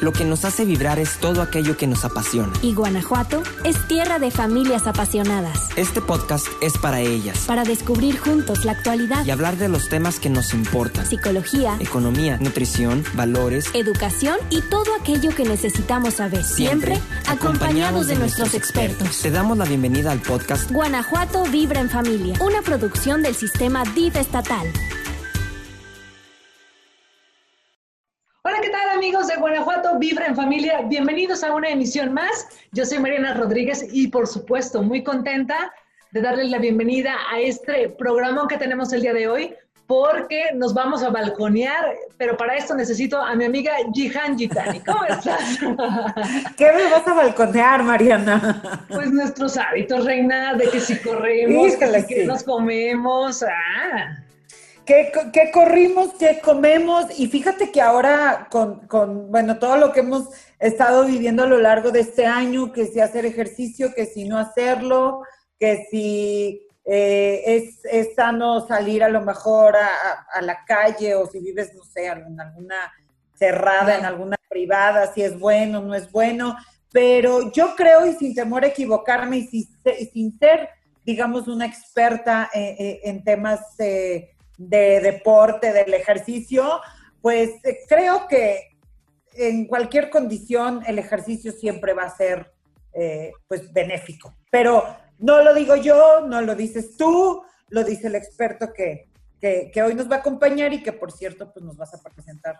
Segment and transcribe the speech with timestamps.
[0.00, 2.52] Lo que nos hace vibrar es todo aquello que nos apasiona.
[2.62, 5.68] Y Guanajuato es tierra de familias apasionadas.
[5.76, 7.44] Este podcast es para ellas.
[7.46, 9.26] Para descubrir juntos la actualidad.
[9.26, 11.04] Y hablar de los temas que nos importan.
[11.04, 16.44] Psicología, economía, nutrición, valores, educación y todo aquello que necesitamos saber.
[16.44, 16.98] Siempre,
[17.28, 19.18] acompañados de nuestros expertos.
[19.20, 24.16] Te damos la bienvenida al podcast Guanajuato Vibra en Familia, una producción del sistema DIF
[24.16, 24.66] estatal.
[30.00, 32.48] Vibra en Familia, bienvenidos a una emisión más.
[32.72, 35.74] Yo soy Mariana Rodríguez y por supuesto muy contenta
[36.12, 39.54] de darles la bienvenida a este programa que tenemos el día de hoy
[39.86, 44.80] porque nos vamos a balconear, pero para esto necesito a mi amiga Jihan Gitani.
[44.80, 45.58] ¿Cómo estás?
[46.56, 48.86] ¿Qué me vas a balconear, Mariana?
[48.88, 51.76] Pues nuestros hábitos, reina, de que si corremos,
[52.08, 53.42] que nos comemos.
[53.42, 54.16] Ah.
[55.32, 56.14] ¿Qué, corrimos?
[56.18, 57.06] ¿Qué comemos?
[57.16, 61.58] Y fíjate que ahora con, con, bueno, todo lo que hemos estado viviendo a lo
[61.58, 65.22] largo de este año, que si hacer ejercicio, que si no hacerlo,
[65.60, 71.26] que si eh, es, es, sano salir a lo mejor a, a, la calle o
[71.26, 72.92] si vives, no sé, en alguna
[73.34, 76.56] cerrada, en alguna privada, si es bueno, no es bueno.
[76.90, 79.68] Pero yo creo, y sin temor a equivocarme, y sin,
[80.12, 80.68] sin ser,
[81.04, 83.60] digamos, una experta eh, eh, en temas
[84.60, 86.80] de deporte, del ejercicio,
[87.22, 88.76] pues eh, creo que
[89.34, 92.52] en cualquier condición el ejercicio siempre va a ser
[92.92, 94.34] eh, pues benéfico.
[94.50, 94.84] Pero
[95.18, 99.08] no lo digo yo, no lo dices tú, lo dice el experto que,
[99.40, 102.58] que, hoy nos va a acompañar y que por cierto pues nos vas a presentar,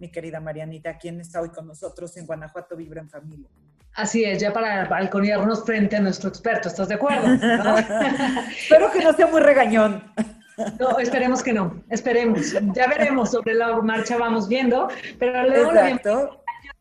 [0.00, 3.48] mi querida Marianita, quien está hoy con nosotros en Guanajuato Vibra en Familia.
[3.94, 7.26] Así es, ya para balconearnos frente a nuestro experto, ¿estás de acuerdo?
[8.60, 10.02] Espero que no sea muy regañón.
[10.80, 12.52] No, esperemos que no, esperemos.
[12.74, 14.88] Ya veremos sobre la marcha, vamos viendo.
[15.18, 16.28] Pero le doy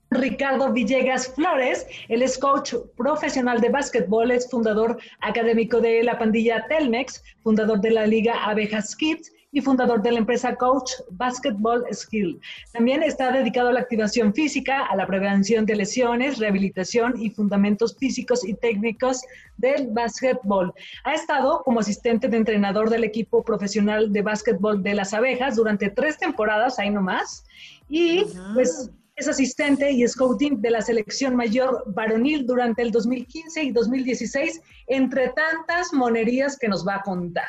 [0.09, 6.65] Ricardo Villegas Flores, él es coach profesional de básquetbol, es fundador académico de la pandilla
[6.69, 12.39] Telmex, fundador de la Liga Abejas Kids y fundador de la empresa Coach Basketball Skill.
[12.73, 17.97] También está dedicado a la activación física, a la prevención de lesiones, rehabilitación y fundamentos
[17.97, 19.23] físicos y técnicos
[19.57, 20.71] del básquetbol.
[21.05, 25.89] Ha estado como asistente de entrenador del equipo profesional de básquetbol de las abejas durante
[25.89, 27.43] tres temporadas, ahí nomás,
[27.89, 33.71] y pues es asistente y scouting de la selección mayor varonil durante el 2015 y
[33.71, 37.47] 2016, entre tantas monerías que nos va a contar.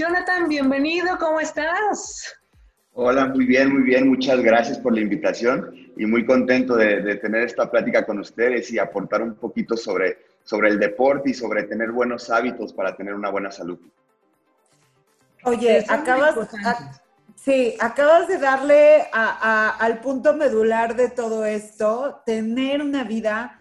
[0.00, 2.34] Jonathan, bienvenido, ¿cómo estás?
[2.94, 4.08] Hola, muy bien, muy bien.
[4.08, 8.78] Muchas gracias por la invitación y muy contento de, tener esta plática con ustedes y
[8.78, 13.28] aportar un poquito sobre, sobre el deporte y sobre tener buenos hábitos para tener una
[13.28, 13.78] buena salud.
[15.44, 16.34] Oye, acabas,
[17.34, 23.60] sí, acabas de darle al punto medular de todo esto, tener una vida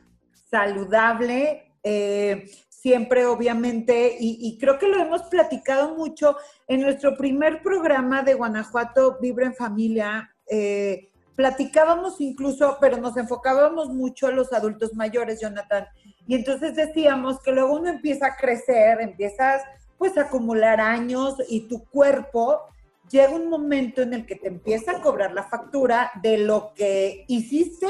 [0.49, 1.73] saludable.
[1.83, 2.49] Eh,
[2.81, 9.17] siempre, obviamente, y, creo que lo hemos platicado mucho en nuestro primer programa de Guanajuato
[9.19, 10.33] Vibra en Familia.
[10.49, 15.87] Eh, platicábamos incluso, pero nos enfocábamos mucho a los adultos mayores, Jonathan.
[16.25, 19.61] Y entonces decíamos que luego uno empieza a crecer, empiezas
[19.97, 22.61] pues a acumular años y tu cuerpo
[23.09, 27.25] llega un momento en el que te empieza a cobrar la factura de lo que
[27.27, 27.87] hiciste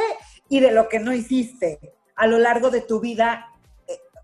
[0.47, 1.79] y de lo que no hiciste
[2.15, 3.48] a lo largo de tu vida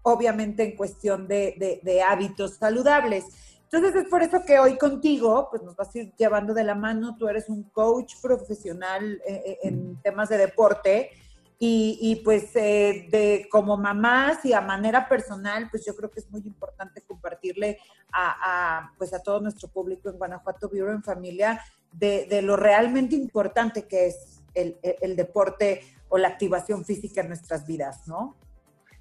[0.06, 3.26] obviamente en cuestión de, hábitos saludables.
[3.64, 6.76] Entonces es por eso que hoy contigo, pues nos vas a ir llevando de la
[6.76, 11.10] mano, tú eres un coach profesional eh, eh, en temas de deporte
[11.58, 16.30] y, pues eh, de como mamás y a manera personal, pues yo creo que es
[16.30, 17.80] muy importante compartirle
[18.14, 21.60] a, pues a todo nuestro público en Guanajuato Vivo en Familia
[21.92, 27.66] de, lo realmente importante que es el, el deporte o la activación física en nuestras
[27.66, 28.36] vidas, ¿no?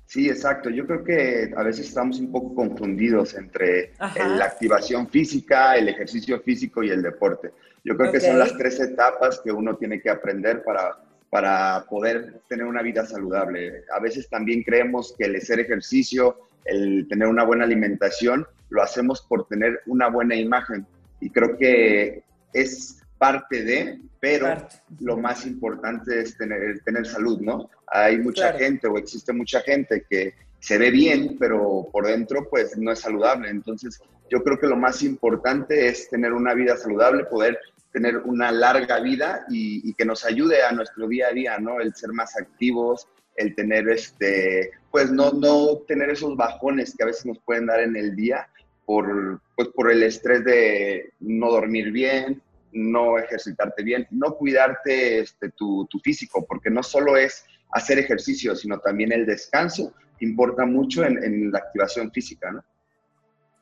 [0.07, 0.71] Sí, exacto.
[0.71, 6.41] Yo creo que a veces estamos un poco confundidos entre la activación física, el ejercicio
[6.41, 7.53] físico y el deporte.
[7.85, 10.99] Yo creo que son las tres etapas que uno tiene que aprender para,
[11.31, 13.85] para poder tener una vida saludable.
[13.95, 19.23] A veces también creemos que el hacer ejercicio, el tener una buena alimentación, lo hacemos
[19.23, 20.87] por tener una buena imagen.
[21.21, 22.23] Y creo que
[22.53, 24.69] es parte de, pero
[25.01, 27.71] lo más importante es tener, tener salud, ¿no?
[27.87, 32.77] Hay mucha gente o existe mucha gente que se ve bien, pero por dentro pues
[32.77, 33.51] no es saludable.
[33.51, 34.01] Entonces
[34.31, 37.59] yo creo que lo más importante es tener una vida saludable, poder
[37.93, 41.81] tener una larga vida y, que nos ayude a nuestro día a día, ¿no?
[41.81, 43.07] El ser más activos,
[43.37, 47.81] el tener este, pues no, no tener esos bajones que a veces nos pueden dar
[47.81, 48.49] en el día
[48.85, 52.43] por, pues, por el estrés de no dormir bien,
[52.75, 58.55] no ejercitarte bien, no cuidarte este, tu, tu físico, porque no solo es hacer ejercicio,
[58.55, 62.65] sino también el descanso importa mucho en, en la activación física, ¿no?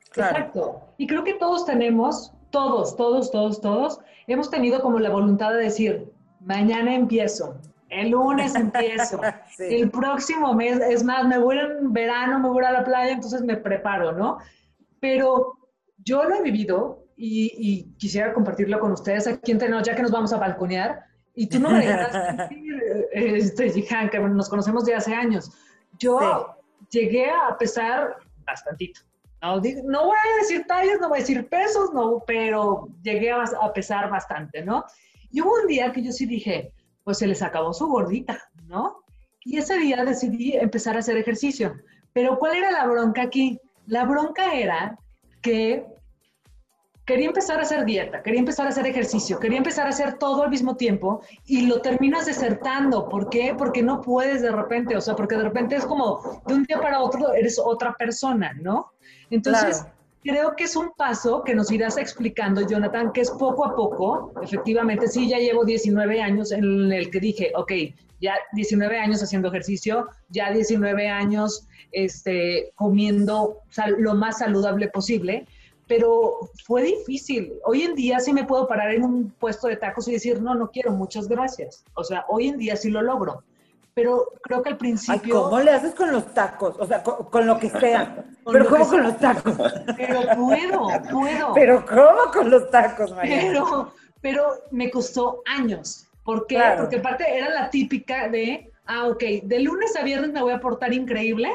[0.07, 0.81] Exacto.
[0.97, 5.63] Y creo que todos tenemos, todos, todos, todos, todos, hemos tenido como la voluntad de
[5.63, 7.59] decir, mañana empiezo,
[7.89, 9.19] el lunes empiezo,
[9.59, 13.41] el próximo mes, es más, me voy en verano, me voy a la playa, entonces
[13.41, 14.37] me preparo, ¿no?
[14.99, 15.57] Pero
[15.97, 20.11] yo lo he vivido y, quisiera compartirlo con ustedes aquí entre nos, ya que nos
[20.11, 21.03] vamos a balconear.
[21.35, 22.49] Y tú no me dejas
[23.11, 23.71] este,
[24.11, 25.51] que nos conocemos de hace años.
[25.97, 26.55] Yo
[26.91, 29.01] llegué a pesar bastantito.
[29.41, 33.43] No, no, voy a decir tallas, no voy a decir pesos, no, pero llegué a,
[33.43, 34.85] a, pesar bastante, ¿no?
[35.31, 36.71] Y hubo un día que yo sí dije,
[37.03, 39.03] pues se les acabó su gordita, ¿no?
[39.43, 41.73] Y ese día decidí empezar a hacer ejercicio.
[42.13, 43.59] Pero ¿cuál era la bronca aquí?
[43.87, 44.97] La bronca era
[45.41, 45.85] que
[47.05, 50.43] quería empezar a hacer dieta, quería empezar a hacer ejercicio, quería empezar a hacer todo
[50.43, 53.09] al mismo tiempo y lo terminas desertando.
[53.09, 53.53] ¿Por qué?
[53.57, 56.79] Porque no puedes de repente, o sea, porque de repente es como de un día
[56.79, 58.91] para otro eres otra persona, ¿no?
[59.29, 59.85] Entonces,
[60.23, 64.33] creo que es un paso que nos irás explicando, Jonathan, que es poco a poco.
[64.41, 67.71] Efectivamente, sí, ya llevo 19 años en el que dije, ok,
[68.21, 73.57] ya 19 años haciendo ejercicio, ya 19 años este, comiendo
[73.97, 75.45] lo más saludable posible
[75.95, 77.53] pero fue difícil.
[77.65, 80.55] Hoy en día sí me puedo parar en un puesto de tacos y decir, no,
[80.55, 81.85] no quiero, muchas gracias.
[81.93, 83.43] O sea, hoy en día sí lo logro.
[83.93, 85.43] Pero creo que al principio...
[85.43, 86.77] ¿Cómo le haces con los tacos?
[86.79, 88.25] O sea, con, lo que sea.
[88.51, 89.55] pero ¿cómo con los tacos?
[89.95, 91.53] Pero puedo, puedo.
[91.53, 93.41] Pero ¿cómo con los tacos, María?
[93.41, 96.07] Pero, pero me costó años.
[96.23, 96.59] ¿Por qué?
[96.79, 100.59] Porque aparte era la típica de, ah, ok, de lunes a viernes me voy a
[100.59, 101.51] portar increíble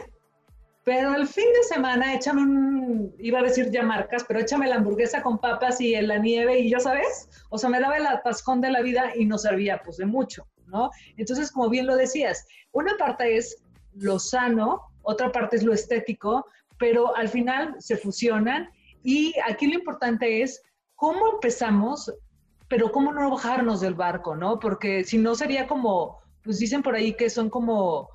[0.88, 4.76] pero el fin de semana échame un, iba a decir ya marcas, pero échame la
[4.76, 8.06] hamburguesa con papas y en la nieve y ya sabes, o sea, me daba el
[8.06, 10.88] atascón de la vida y no servía pues de mucho, ¿no?
[11.18, 13.62] Entonces, como bien lo decías, una parte es
[13.96, 16.46] lo sano, otra parte es lo estético,
[16.78, 18.70] pero al final se fusionan
[19.02, 20.62] y aquí lo importante es
[20.94, 22.10] cómo empezamos,
[22.66, 24.58] pero cómo no bajarnos del barco, ¿no?
[24.58, 28.08] Porque si no sería como, pues dicen por ahí que son como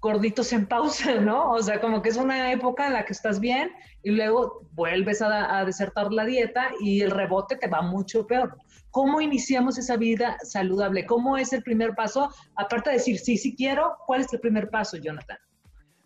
[0.00, 1.50] gorditos en pausa, ¿no?
[1.50, 3.70] O sea, como que es una época en la que estás bien
[4.02, 8.56] y luego vuelves a, desertar la dieta y el rebote te va mucho peor.
[8.90, 11.04] ¿Cómo iniciamos esa vida saludable?
[11.04, 12.30] ¿Cómo es el primer paso?
[12.56, 15.36] Aparte de decir, sí, sí quiero, ¿cuál es el primer paso, Jonathan?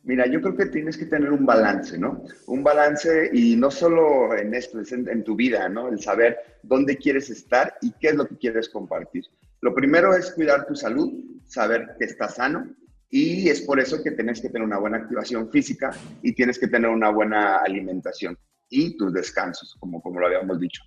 [0.04, 2.24] Mira, yo creo que tienes que tener un balance, ¿no?
[2.46, 5.88] Un balance y no solo en esto, en, en tu vida, ¿no?
[5.88, 9.24] El saber dónde quieres estar y qué es lo que quieres compartir.
[9.60, 11.12] Lo primero es cuidar tu salud,
[11.46, 12.74] saber que estás sano,
[13.14, 15.90] y es por eso que tienes que tener una buena activación física
[16.22, 18.38] y tienes que tener una buena alimentación
[18.70, 20.82] y tus descansos, como, como lo habíamos dicho.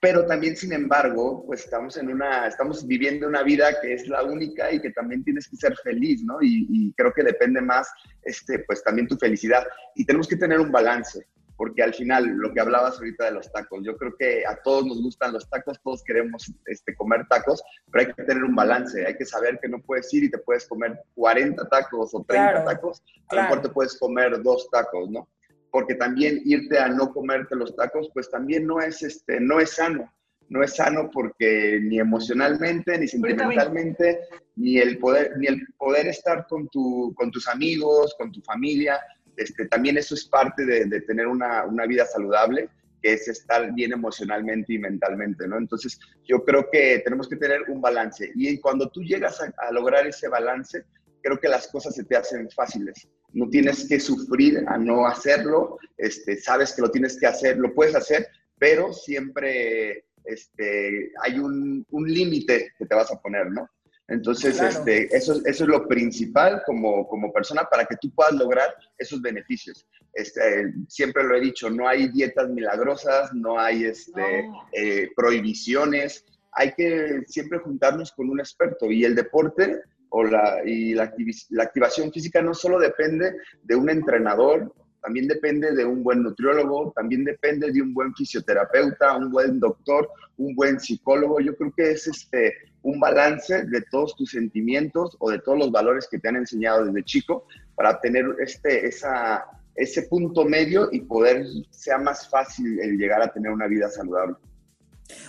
[0.00, 4.22] Pero también, sin embargo, pues estamos en una, estamos viviendo una vida que es la
[4.22, 6.38] única y que también tienes que ser feliz, ¿no?
[6.40, 7.88] Y, creo que depende más,
[8.22, 9.66] este, pues también tu felicidad.
[9.96, 11.26] Y tenemos que tener un balance
[11.58, 14.86] porque al final, lo que hablabas ahorita de los tacos, yo creo que a todos
[14.86, 17.60] nos gustan los tacos, todos queremos este, comer tacos,
[17.90, 20.38] pero hay que tener un balance, hay que saber que no puedes ir y te
[20.38, 25.10] puedes comer 40 tacos o 30 tacos, a lo mejor te puedes comer dos tacos,
[25.10, 25.28] ¿no?
[25.72, 29.70] Porque también irte a no comerte los tacos, pues también no es, este, no es
[29.70, 30.12] sano,
[30.48, 34.20] no es sano porque ni emocionalmente, ni sentimentalmente,
[34.54, 39.00] ni el poder, ni el poder estar con, tu, con tus amigos, con tu familia,
[39.38, 42.68] este, también eso es parte de, tener una, vida saludable,
[43.00, 45.56] que es estar bien emocionalmente y mentalmente, ¿no?
[45.56, 48.32] Entonces, yo creo que tenemos que tener un balance.
[48.34, 50.84] Y cuando tú llegas a, lograr ese balance,
[51.22, 53.08] creo que las cosas se te hacen fáciles.
[53.32, 57.72] No tienes que sufrir a no hacerlo, este, sabes que lo tienes que hacer, lo
[57.74, 58.26] puedes hacer,
[58.58, 63.68] pero siempre este, hay un, un límite que te vas a poner, ¿no?
[64.08, 68.74] Entonces, este, eso, eso es lo principal como, como persona para que tú puedas lograr
[68.96, 69.86] esos beneficios.
[70.14, 76.72] Este, siempre lo he dicho, no hay dietas milagrosas, no hay este, eh, prohibiciones, hay
[76.72, 81.12] que siempre juntarnos con un experto y el deporte o la, y la,
[81.50, 84.74] la activación física no solo depende de un entrenador,
[85.08, 90.06] también depende de un buen nutriólogo, también depende de un buen fisioterapeuta, un buen doctor,
[90.36, 91.40] un buen psicólogo.
[91.40, 95.72] Yo creo que es este, un balance de todos tus sentimientos o de todos los
[95.72, 99.46] valores que te han enseñado desde chico para tener este, esa,
[99.76, 104.36] ese punto medio y poder sea más fácil el llegar a tener una vida saludable.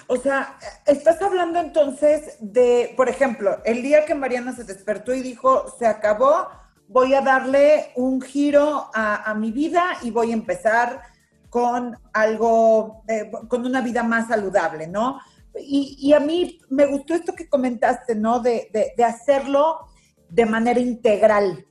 [0.08, 0.58] O sea,
[0.88, 5.86] estás hablando entonces de, por ejemplo, el día que Mariana se despertó y dijo, se
[5.86, 6.50] acabó,
[6.90, 11.02] voy a darle un giro a, mi vida y voy a empezar
[11.50, 15.20] con algo, eh, con una vida más saludable, ¿no?
[15.58, 18.40] y, a mí me gustó esto que comentaste, ¿no?
[18.40, 19.88] De, de, hacerlo
[20.30, 21.66] de manera integral.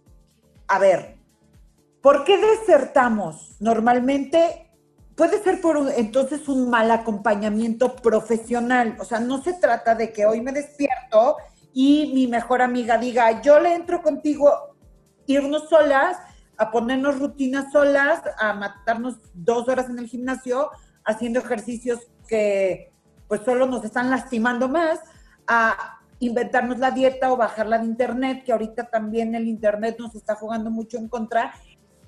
[0.66, 1.16] A ver,
[2.00, 3.56] ¿por qué desertamos?
[3.60, 4.72] Normalmente
[5.14, 8.96] puede ser por entonces un mal acompañamiento profesional.
[9.00, 11.37] O sea, no se trata de que hoy me despierto
[11.72, 14.76] y mi mejor amiga diga, yo le entro contigo,
[15.28, 16.18] irnos solas,
[16.56, 20.70] a ponernos rutinas solas, a matarnos dos horas en el gimnasio
[21.04, 22.92] haciendo ejercicios que
[23.28, 24.99] pues solo nos están lastimando más,
[25.47, 30.35] a inventarnos la dieta o bajarla de internet, que ahorita también el internet nos está
[30.35, 31.54] jugando mucho en contra,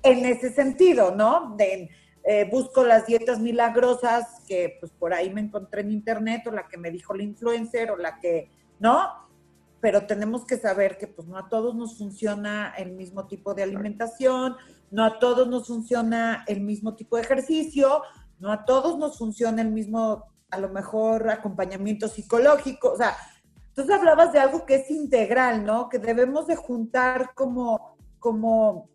[0.03, 1.55] en ese sentido, ¿no?
[1.57, 1.89] De,
[2.23, 6.67] eh, busco las dietas milagrosas que pues por ahí me encontré en internet o la
[6.67, 9.20] que me dijo la influencer o la que, ¿no?
[9.81, 13.63] Pero tenemos que saber que pues no a todos nos funciona el mismo tipo de
[13.63, 14.55] alimentación,
[14.91, 18.03] no a todos nos funciona el mismo tipo de ejercicio,
[18.39, 22.91] no a todos nos funciona el mismo, a lo mejor, acompañamiento psicológico.
[22.91, 23.15] O sea,
[23.69, 25.89] entonces hablabas de algo que es integral, ¿no?
[25.89, 28.89] Que debemos de juntar como, como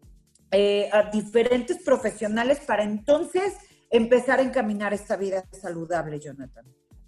[0.50, 3.54] eh, a diferentes profesionales para entonces
[3.90, 6.64] empezar a encaminar esta vida saludable, Jonathan.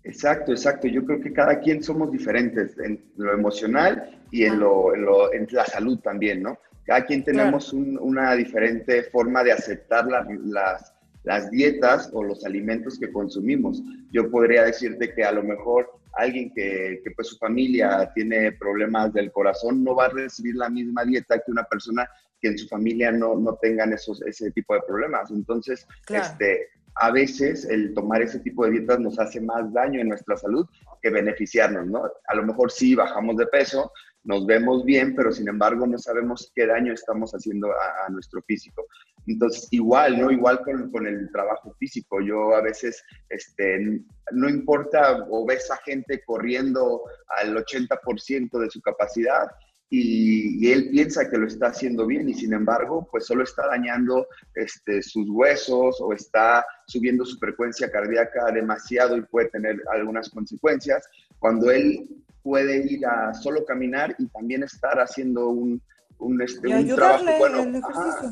[0.09, 0.89] Exacto, exacto.
[0.89, 5.67] Yo creo que cada quien somos diferentes en lo emocional y en, lo, en, la
[5.67, 6.59] salud también, ¿no?
[6.85, 10.95] Cada quien tenemos una diferente forma de aceptar las
[11.29, 13.83] las dietas o los alimentos que consumimos.
[14.13, 19.13] Yo podría decirte que a lo mejor alguien que, que, pues su familia tiene problemas
[19.13, 22.09] del corazón no va a recibir la misma dieta que una persona
[22.41, 25.31] que en su familia no, no tengan esos, ese tipo de problemas.
[25.31, 26.69] Entonces, este,
[27.01, 30.67] a veces el tomar ese tipo de dietas nos hace más daño en nuestra salud
[31.01, 32.11] que beneficiarnos, ¿no?
[32.27, 33.93] A lo mejor sí bajamos de peso,
[34.25, 38.87] nos vemos bien, pero sin embargo no sabemos qué daño estamos haciendo a, nuestro físico.
[39.27, 40.31] Entonces, igual, ¿no?
[40.31, 42.21] Igual con, con, el trabajo físico.
[42.21, 44.03] Yo a veces, este,
[44.33, 47.03] no importa, o ves a gente corriendo
[47.37, 49.49] al 80% de su capacidad
[49.91, 53.67] y, y, él piensa que lo está haciendo bien y sin embargo, pues solo está
[53.69, 60.29] dañando este, sus huesos o está subiendo su frecuencia cardíaca demasiado y puede tener algunas
[60.29, 61.09] consecuencias.
[61.39, 62.07] Cuando él
[62.43, 65.81] puede ir a solo caminar y también estar haciendo un,
[66.19, 67.81] un, este, un trabajo bueno.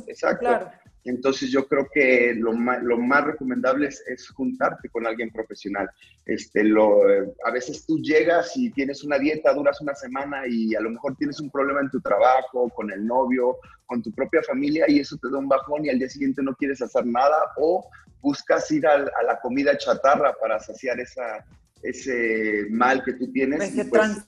[0.07, 0.71] exacto.
[1.09, 5.89] Entonces yo creo que lo más, lo más recomendable es, juntarte con alguien profesional.
[6.25, 7.03] Este, lo,
[7.45, 11.17] a veces tú llegas y tienes una dieta, duras una semana y a lo mejor
[11.17, 15.17] tienes un problema en tu trabajo, con el novio, con tu propia familia y eso
[15.17, 17.89] te da un bajón y al día siguiente no quieres hacer nada o
[18.21, 21.45] buscas ir a, a la comida chatarra para saciar esa,
[21.83, 23.61] ese mal que tú tienes.
[23.63, 24.25] Ese y, pues,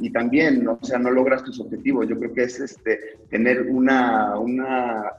[0.00, 2.08] y, también, o sea, no logras tus objetivos.
[2.08, 5.12] Yo creo que es este, tener una, una,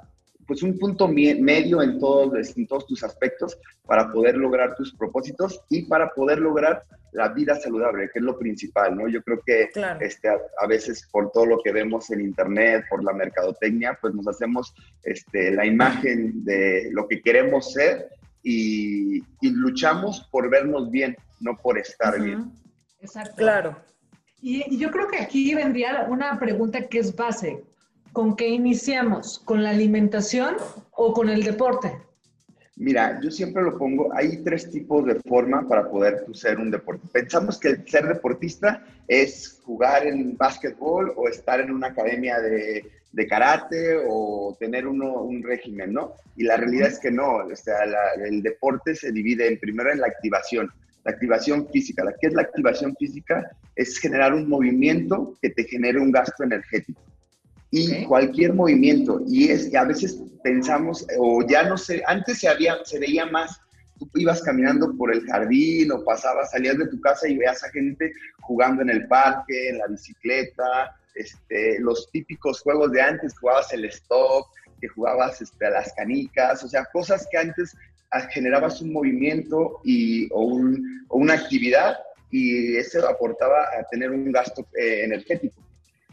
[0.48, 5.62] pues un punto medio en todos, en todos tus aspectos para poder lograr tus propósitos
[5.70, 6.84] y para poder lograr
[7.14, 9.08] la vida saludable, que es lo principal, ¿no?
[9.08, 9.70] Yo creo que
[10.02, 14.28] este, a, veces por todo lo que vemos en internet, por la mercadotecnia, pues nos
[14.28, 14.74] hacemos
[15.04, 18.10] este, la imagen de lo que queremos ser
[18.42, 22.52] y, luchamos por vernos bien, no por estar bien.
[23.00, 23.36] Exacto.
[23.38, 23.78] Claro.
[24.42, 27.64] Y, yo creo que aquí vendría una pregunta que es base.
[28.14, 29.40] ¿Con qué iniciamos?
[29.44, 30.56] ¿Con la alimentación
[30.92, 31.92] o con el deporte?
[32.76, 37.12] Mira, yo siempre lo pongo, hay tres tipos de forma para poder ser un deportista.
[37.12, 42.84] Pensamos que el ser deportista es jugar en básquetbol o estar en una academia de,
[43.28, 46.14] karate o tener uno, un régimen, ¿no?
[46.36, 47.78] Y la realidad es que no, o sea,
[48.24, 50.70] el deporte se divide en primero en la activación,
[51.04, 52.04] la activación física.
[52.04, 53.50] ¿La, ¿Qué es la activación física?
[53.76, 57.02] Es generar un movimiento que te genere un gasto energético.
[57.76, 62.78] Y cualquier movimiento, y es a veces pensamos, o ya no sé, antes se, había,
[62.86, 63.60] se veía más,
[63.98, 67.72] tú ibas caminando por el jardín o pasabas, salías de tu casa y veías a
[67.72, 73.74] gente jugando en el parque, en la bicicleta, este, los típicos juegos de antes, jugabas
[73.74, 74.46] el stop,
[74.80, 77.76] que jugabas este, a las canicas, o sea, cosas que antes
[78.12, 80.62] ah, generabas un movimiento y, o,
[81.10, 81.98] una actividad
[82.30, 85.60] y eso aportaba a tener un gasto eh, energético.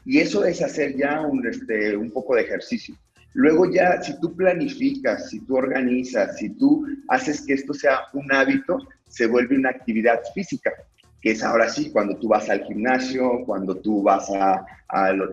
[0.04, 2.96] Y eso es hacer ya un, este, un poco de ejercicio.
[3.34, 8.32] Luego ya, si tú planificas, si tú organizas, si tú haces que esto sea un
[8.32, 8.78] hábito,
[9.08, 10.72] se vuelve una actividad física
[11.20, 14.64] que es ahora sí cuando tú vas al gimnasio, cuando tú vas a,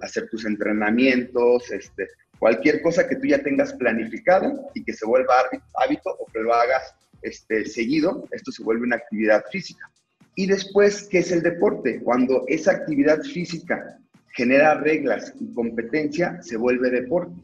[0.02, 2.08] hacer tus entrenamientos, este,
[2.38, 5.34] cualquier cosa que tú ya tengas planificado y que se vuelva
[5.74, 6.94] hábito o que lo hagas
[7.24, 9.90] este, seguido, esto se vuelve una actividad física.
[10.36, 12.00] Y después, ¿qué es el deporte?
[12.04, 13.98] Cuando esa actividad física
[14.38, 17.42] genera reglas y competencia, se vuelve deporte.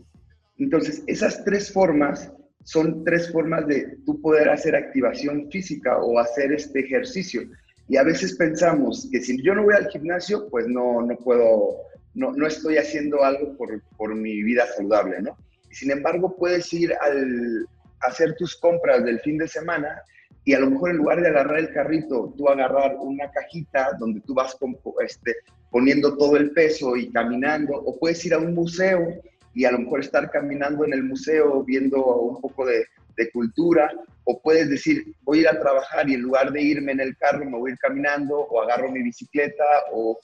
[0.60, 2.32] Entonces, esas tres formas
[2.64, 7.42] son tres formas de tú poder hacer activación física o hacer este ejercicio.
[7.90, 11.78] Y a veces pensamos que si yo no voy al gimnasio, pues no, no puedo,
[12.14, 15.36] no, no estoy haciendo algo por, por mi vida saludable, ¿no?
[15.72, 17.68] Sin embargo, puedes ir al
[18.02, 20.00] hacer tus compras del fin de semana
[20.46, 24.22] y a lo mejor en lugar de agarrar el carrito, tú agarrar una cajita donde
[24.22, 24.56] tú vas
[25.04, 25.36] este,
[25.74, 29.08] poniendo todo el peso y caminando, o puedes ir a un museo
[29.56, 32.86] y a lo mejor estar caminando en el museo viendo un poco de,
[33.32, 33.92] cultura,
[34.26, 37.16] o puedes decir, voy a ir a trabajar y en lugar de irme en el
[37.18, 40.20] carro me voy a ir caminando o agarro mi bicicleta o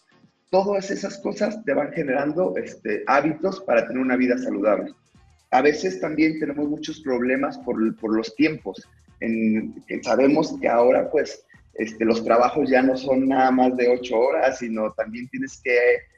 [0.49, 4.91] todas esas cosas te van generando este, hábitos para tener una vida saludable.
[5.51, 8.87] A veces también tenemos muchos problemas por, por los tiempos.
[9.19, 11.43] En, sabemos que ahora pues
[11.79, 15.77] este, los trabajos ya no son nada más de ocho horas, sino también tienes que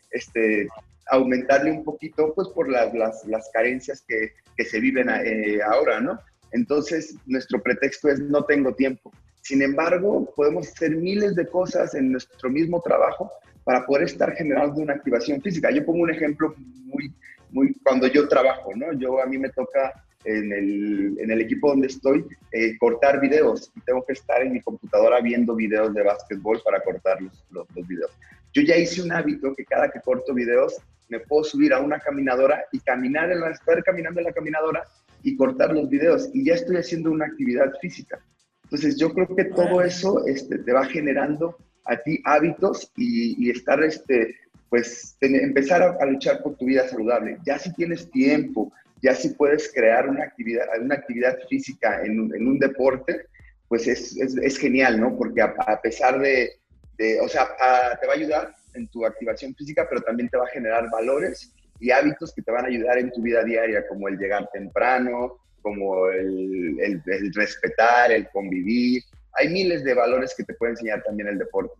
[0.09, 0.67] este,
[1.11, 6.01] aumentarle un poquito pues por las, las, las carencias que, que, se viven eh, ahora,
[6.01, 6.19] ¿no?
[6.51, 9.11] Entonces, nuestro pretexto es no tengo tiempo.
[9.41, 13.31] Sin embargo, podemos hacer miles de cosas en nuestro mismo trabajo
[13.63, 15.69] para poder estar generando una activación física.
[15.69, 17.13] Yo pongo un ejemplo muy,
[17.51, 18.93] muy cuando yo trabajo, ¿no?
[18.93, 19.93] Yo a mí me toca
[20.25, 24.53] en el, en el equipo donde estoy eh, cortar videos y tengo que estar en
[24.53, 28.11] mi computadora viendo videos de básquetbol para cortar los, los, los videos.
[28.53, 30.77] Yo ya hice un hábito que cada que corto videos
[31.09, 34.87] me puedo subir a una caminadora y caminar en la, estar caminando en la caminadora
[35.23, 38.19] y cortar los videos y ya estoy haciendo una actividad física.
[38.63, 43.49] Entonces yo creo que todo eso este, te va generando a ti hábitos y, y
[43.49, 44.35] estar, este,
[44.69, 47.37] pues, empezar a, a, luchar por tu vida saludable.
[47.45, 52.35] Ya si tienes tiempo, ya si puedes crear una actividad, una actividad física en un,
[52.35, 53.25] en un deporte,
[53.67, 55.17] pues es, es, es, genial, ¿no?
[55.17, 56.59] Porque a, a pesar de,
[56.97, 60.37] de, o sea, a, te va a ayudar en tu activación física, pero también te
[60.37, 63.87] va a generar valores y hábitos que te van a ayudar en tu vida diaria,
[63.87, 69.03] como el llegar temprano, como el, el, el respetar, el convivir.
[69.33, 71.73] Hay miles de valores que te puede enseñar también el deporte.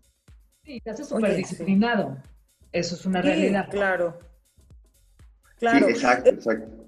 [0.63, 2.17] Sí, te hace súper disciplinado.
[2.71, 3.69] Eso es una sí, realidad.
[3.69, 4.17] Claro.
[5.59, 5.85] Claro.
[5.87, 6.80] Sí, exacto, exacto.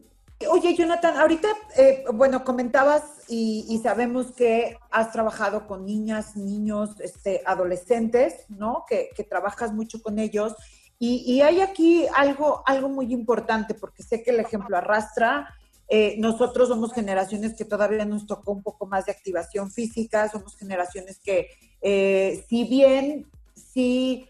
[0.50, 7.42] Oye, Jonathan, ahorita, eh, bueno, comentabas y, sabemos que has trabajado con niñas, niños, este,
[7.46, 8.86] adolescentes, ¿no?
[8.88, 10.56] Que, trabajas mucho con ellos.
[11.00, 15.50] Y, y, hay aquí algo, algo muy importante, porque sé que el ejemplo arrastra.
[15.90, 20.56] Eh, nosotros somos generaciones que todavía nos tocó un poco más de activación física, somos
[20.56, 21.50] generaciones que,
[21.82, 24.28] eh, si bien sí,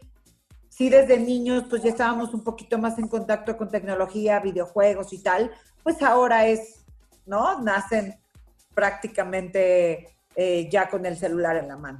[0.69, 5.19] sí desde niños, pues ya estábamos un poquito más en contacto con tecnología, videojuegos y
[5.19, 5.51] tal,
[5.83, 6.85] pues ahora es,
[7.25, 7.61] ¿no?
[7.61, 8.15] Nacen
[8.73, 11.99] prácticamente eh, ya con el celular en la mano.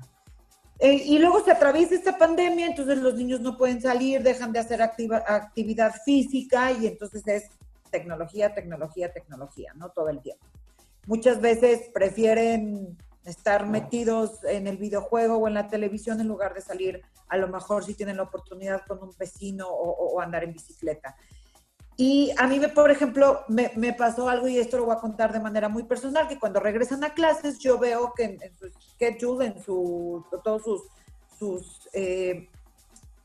[0.80, 4.60] Eh, y luego se atraviesa esta pandemia, entonces los niños no pueden salir, dejan de
[4.60, 7.50] hacer activa, actividad física y entonces es
[7.92, 9.90] tecnología, tecnología, tecnología, ¿no?
[9.90, 10.46] Todo el tiempo.
[11.06, 16.62] Muchas veces prefieren estar metidos en el videojuego o en la televisión en lugar de
[16.62, 20.54] salir, a lo mejor si tienen la oportunidad con un vecino o, o andar en
[20.54, 21.16] bicicleta.
[21.96, 25.32] Y a mí, me, por ejemplo, me, pasó algo, y esto lo voy a contar
[25.32, 28.68] de manera muy personal, que cuando regresan a clases, yo veo que en, en su
[28.70, 30.82] schedule, en su, todos sus,
[31.38, 32.50] sus eh,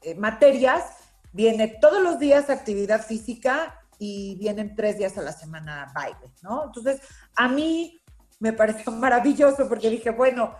[0.02, 0.84] eh, materias,
[1.32, 6.66] viene todos los días actividad física y vienen tres días a la semana baile, ¿no?
[6.66, 7.00] Entonces,
[7.36, 8.00] a mí
[8.38, 10.54] me pareció maravilloso porque dije, bueno,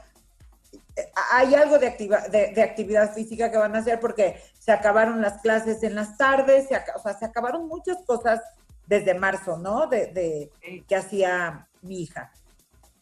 [1.33, 5.23] hay algo de, activa, de, de, actividad física que van a hacer porque se acabaron
[5.23, 8.41] las clases en las tardes, se, o sea, se acabaron muchas cosas
[8.87, 9.87] desde marzo, ¿no?
[9.87, 10.51] De, de,
[10.87, 12.33] que hacía mi hija.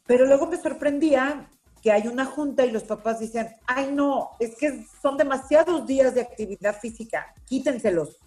[0.06, 1.48] Pero luego me sorprendía
[1.82, 6.14] que hay una junta y los papás dicen, ay no, es que son demasiados días
[6.14, 8.18] de actividad física, quítenselos.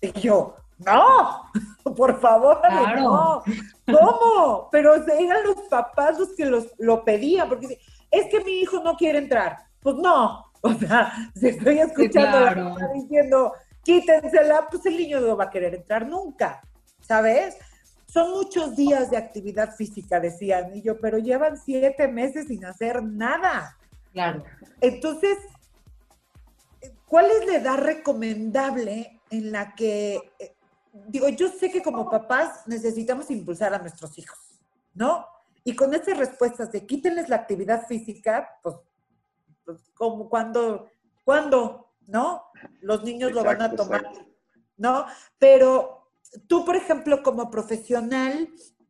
[0.00, 1.42] Y yo, no,
[1.96, 3.00] por favor, claro.
[3.00, 3.42] no.
[3.86, 4.68] ¿Cómo?
[4.70, 7.78] Pero eran los papás los que los, lo pedían, porque
[8.12, 9.58] es que mi hijo no quiere entrar.
[9.80, 12.76] Pues no, o sea, si estoy escuchando sí, claro.
[12.78, 16.62] la diciendo, quítensela, pues el niño no va a querer entrar nunca,
[17.00, 17.56] ¿sabes?
[18.06, 23.02] Son muchos días de actividad física, decían, y yo, pero llevan siete meses sin hacer
[23.02, 23.76] nada.
[24.12, 24.44] Claro.
[24.80, 25.38] Entonces,
[27.06, 30.54] ¿cuál es la edad recomendable en la que, eh,
[31.08, 34.38] digo, yo sé que como papás necesitamos impulsar a nuestros hijos,
[34.94, 35.26] ¿no?
[35.64, 38.76] Y con esas respuestas de quítenles la actividad física, pues,
[39.64, 40.88] pues como cuando,
[41.24, 42.44] cuando, ¿no?
[42.80, 44.32] Los niños exacto, lo van a tomar, exacto.
[44.76, 45.06] ¿no?
[45.38, 46.10] Pero
[46.48, 48.48] tú, por ejemplo, como profesional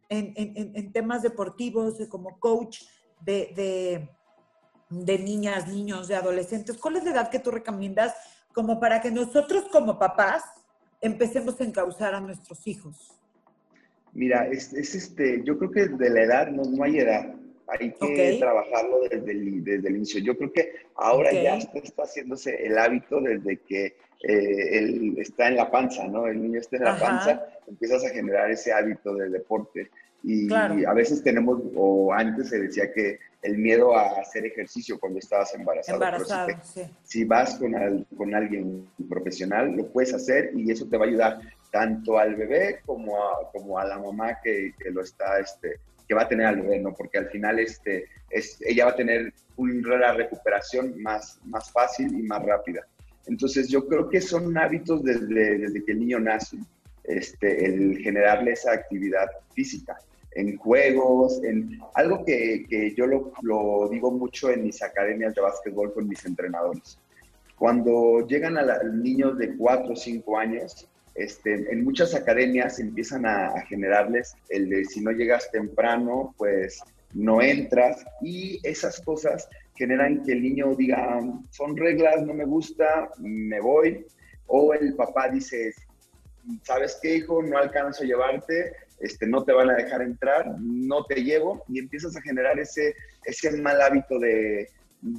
[0.08, 2.82] en, en, en temas deportivos, como coach
[3.20, 4.10] de, de,
[4.90, 8.14] de, niñas, niños, de adolescentes, ¿cuál es la edad que tú recomiendas
[8.52, 10.42] como para que nosotros como papás
[11.00, 13.21] empecemos a encauzar a nuestros hijos?
[14.14, 17.34] Mira, es, es, este, yo creo que de la edad no, no hay edad.
[17.66, 20.20] Hay que trabajarlo desde el, desde el inicio.
[20.20, 23.96] Yo creo que ahora ya está, haciéndose el hábito desde que
[24.28, 26.26] eh, él está en la panza, ¿no?
[26.26, 29.90] El niño está en la panza, empiezas a generar ese hábito de deporte.
[30.24, 35.18] Y a veces tenemos, o antes se decía que el miedo a hacer ejercicio cuando
[35.18, 35.96] estabas embarazado.
[35.96, 37.74] Embarazado, si, si, vas con,
[38.16, 41.40] con alguien profesional, lo puedes hacer y eso te va a ayudar
[41.72, 46.14] tanto al bebé como a, como a la mamá que, que, lo está, este, que
[46.14, 46.94] va a tener al bebé, ¿no?
[46.94, 52.22] Porque al final este, es, ella va a tener una recuperación más, más fácil y
[52.22, 52.86] más rápida.
[53.26, 56.58] Entonces yo creo que son hábitos desde, desde que el niño nace,
[57.04, 59.96] este, el generarle esa actividad física
[60.34, 65.40] en juegos, en algo que, que yo lo, lo, digo mucho en mis academias de
[65.40, 66.98] básquetbol con mis entrenadores.
[67.58, 73.26] Cuando llegan a, los niños de 4 o 5 años, este, en muchas academias empiezan
[73.26, 76.80] a, generarles el de si no llegas temprano, pues
[77.12, 81.20] no entras y esas cosas generan que el niño diga,
[81.50, 84.06] son reglas, no me gusta, me voy.
[84.46, 85.72] O el papá dice,
[86.62, 87.42] ¿sabes qué, hijo?
[87.42, 91.78] No alcanzo a llevarte, este, no te van a dejar entrar, no te llevo y
[91.78, 92.94] empiezas a generar ese,
[93.24, 94.68] ese mal hábito de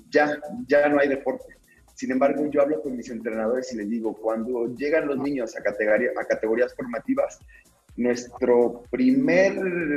[0.10, 1.56] ya, ya no hay deporte.
[2.04, 5.64] Sin embargo, yo hablo con mis entrenadores y les digo, cuando llegan los niños a,
[5.64, 7.40] categoría, a categorías formativas,
[7.96, 9.54] nuestro primer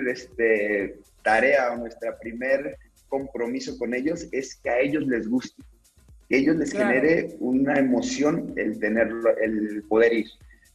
[0.09, 5.61] este, tarea o nuestra primer compromiso con ellos es que a ellos les guste,
[6.29, 10.27] que a ellos les genere una emoción el tenerlo, el poder ir.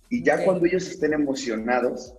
[0.09, 2.13] Y ya cuando ellos estén emocionados,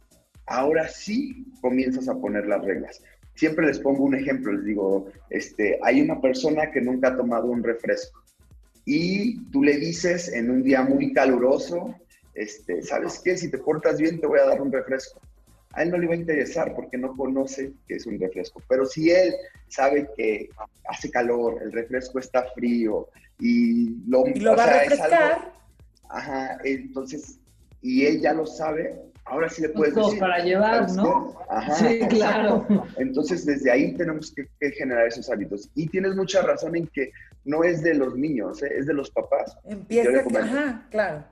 [0.46, 3.02] ahora sí comienzas a poner las reglas.
[3.34, 7.48] Siempre les pongo un ejemplo, les digo, este, hay una persona que nunca ha tomado
[7.48, 8.21] un refresco
[8.84, 11.94] y tú le dices en un día muy caluroso,
[12.34, 13.36] este, ¿sabes qué?
[13.36, 15.20] Si te portas bien te voy a dar un refresco.
[15.74, 18.62] A él no le va a interesar porque no conoce que es un refresco.
[18.68, 19.34] Pero si él
[19.68, 20.48] sabe que
[20.88, 24.24] hace calor, el refresco está frío y lo,
[24.56, 25.52] va a refrescar.
[26.08, 27.38] ajá, entonces,
[27.80, 30.18] y él ya lo sabe, ahora sí le puedes decir.
[30.18, 31.34] para llevar, ¿no?
[31.48, 32.66] Ajá, sí, claro.
[32.98, 35.70] Entonces, desde ahí tenemos que, generar esos hábitos.
[35.74, 37.10] Y tienes mucha razón en que
[37.44, 38.70] no es de los niños, ¿eh?
[38.78, 39.56] es de los papás.
[39.64, 41.24] Empieza, ajá, claro.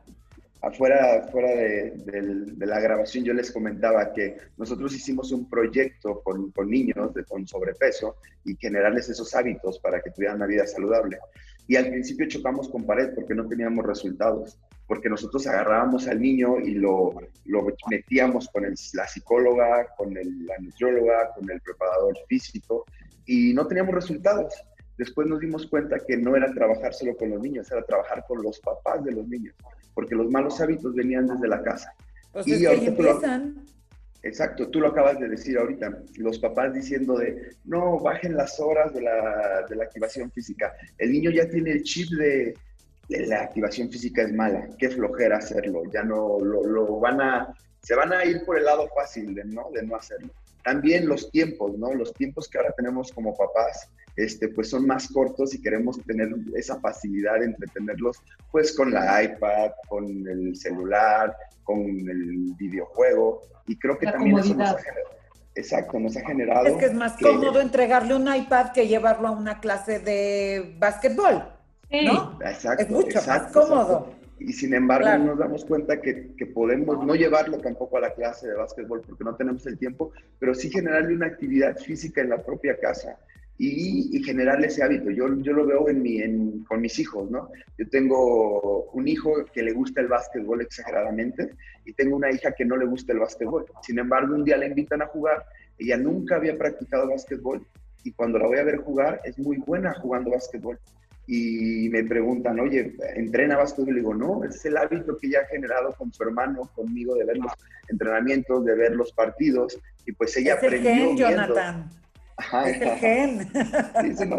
[0.62, 6.68] Afuera, fuera de, la grabación yo les comentaba que nosotros hicimos un proyecto con, con
[6.68, 11.18] niños de, con sobrepeso y generarles esos hábitos para que tuvieran una vida saludable.
[11.66, 16.58] Y al principio chocamos con pared porque no teníamos resultados, porque nosotros agarrábamos al niño
[16.58, 17.14] y lo,
[17.46, 22.84] lo metíamos con el, la psicóloga, con el, la nutrióloga, con el preparador físico
[23.24, 24.52] y no teníamos resultados.
[25.00, 28.42] Después nos dimos cuenta que no era trabajar solo con los niños, era trabajar con
[28.42, 29.54] los papás de los niños,
[29.94, 31.94] porque los malos hábitos venían desde la casa.
[32.32, 33.64] Pues y es que empiezan.
[34.22, 38.92] Exacto, tú lo acabas de decir ahorita, los papás diciendo de, no, bajen las horas
[38.92, 40.74] de la, de la activación física.
[40.98, 42.54] El niño ya tiene el chip de,
[43.08, 47.94] la activación física es mala, qué flojera hacerlo, ya no lo, lo, van a, se
[47.94, 50.28] van a ir por el lado fácil de no, de no hacerlo.
[50.62, 51.94] También los tiempos, ¿no?
[51.94, 56.28] Los tiempos que ahora tenemos como papás, este, pues son más cortos y queremos tener
[56.54, 63.42] esa facilidad de entretenerlos, pues con la iPad, con el celular, con el videojuego.
[63.66, 65.10] Y creo que también eso nos ha generado.
[65.54, 66.66] Exacto, nos ha generado.
[66.66, 71.44] Es que es más cómodo entregarle un iPad que llevarlo a una clase de básquetbol.
[71.90, 72.38] ¿no?
[72.42, 74.14] Exacto, es mucho más cómodo.
[74.38, 78.48] Y sin embargo, nos damos cuenta que, que, podemos no llevarlo tampoco a la clase
[78.48, 82.42] de básquetbol porque no tenemos el tiempo, pero sí generarle una actividad física en la
[82.42, 83.18] propia casa
[83.62, 85.10] y, generarle ese hábito.
[85.10, 87.50] Yo, yo lo veo en mi, en, con mis hijos, ¿no?
[87.76, 91.50] Yo tengo un hijo que le gusta el básquetbol exageradamente
[91.84, 93.66] y tengo una hija que no le gusta el básquetbol.
[93.82, 95.44] Sin embargo, un día la invitan a jugar,
[95.78, 97.66] ella nunca había practicado básquetbol
[98.02, 100.78] y cuando la voy a ver jugar es muy buena jugando básquetbol.
[101.26, 103.90] Y me preguntan, oye, ¿entrena básquetbol?
[103.90, 107.26] Y digo, no, es el hábito que ella ha generado con su hermano, conmigo, de
[107.26, 107.52] ver los
[107.88, 109.78] entrenamientos, de ver los partidos.
[110.06, 111.10] Y pues ella es aprendió.
[111.10, 111.90] El Jonathan.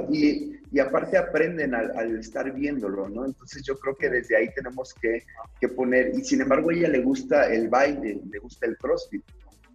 [0.10, 3.26] Y, aparte aprenden al, estar viéndolo, ¿no?
[3.26, 5.24] Entonces yo creo que desde ahí tenemos que,
[5.60, 9.24] que, poner, y sin embargo a ella le gusta el baile, le gusta el crossfit.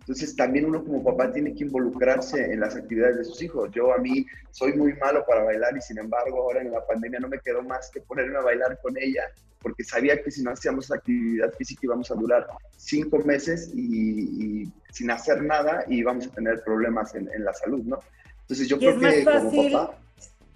[0.06, 3.68] Entonces también uno como papá tiene que involucrarse en las actividades de sus hijos.
[3.72, 7.18] Yo a mí soy muy malo para bailar y sin embargo ahora en la pandemia
[7.18, 9.24] no me quedó más que ponerme a bailar con ella
[9.60, 15.10] porque sabía que si no hacíamos actividad física íbamos a durar cinco meses y, sin
[15.10, 17.98] hacer nada y íbamos a tener problemas en, la salud, ¿no?
[18.42, 19.98] Entonces yo creo que como papá...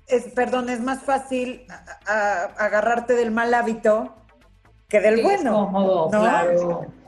[0.07, 1.67] Es, perdón, es más fácil
[2.07, 4.15] agarrarte del mal hábito
[4.89, 5.71] que del bueno.
[5.73, 6.09] ¿no?
[6.09, 7.00] Claro.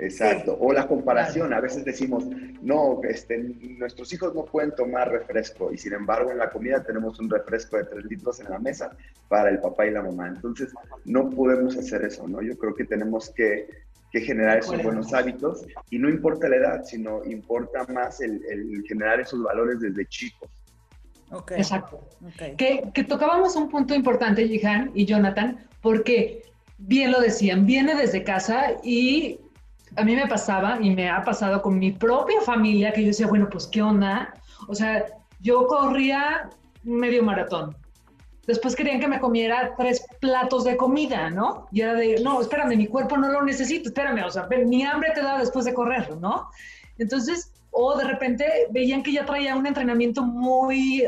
[0.00, 0.56] Exacto.
[0.58, 1.52] O la comparación.
[1.52, 2.24] A veces decimos,
[2.62, 3.38] no, este,
[3.78, 7.76] nuestros hijos no pueden tomar refresco y sin embargo en la comida tenemos un refresco
[7.76, 8.96] de tres litros en la mesa
[9.28, 10.28] para el papá y la mamá.
[10.28, 10.72] Entonces,
[11.04, 12.40] no podemos hacer eso, ¿no?
[12.40, 13.68] Yo creo que tenemos que,
[14.12, 18.42] generar esos buenos hábitos y no importa la edad, sino importa más el,
[18.88, 20.50] generar esos valores desde chicos.
[21.30, 21.58] Okay.
[21.58, 22.08] Exacto.
[22.56, 26.42] Que, que, tocábamos un punto importante, Jihan y Jonathan, porque
[26.78, 29.38] bien lo decían, viene desde casa y
[29.96, 33.26] a mí me pasaba y me ha pasado con mi propia familia que yo decía,
[33.26, 34.34] bueno, pues qué onda.
[34.68, 35.04] O sea,
[35.40, 36.50] yo corría
[36.82, 37.76] medio maratón.
[38.46, 41.66] Después querían que me comiera tres platos de comida, ¿no?
[41.72, 45.12] Y era de, no, espérame, mi cuerpo no lo necesita, espérame, o sea, mi hambre
[45.14, 46.48] te da después de correr, ¿no?
[46.98, 51.04] Entonces, o de repente veían que ya traía un entrenamiento muy,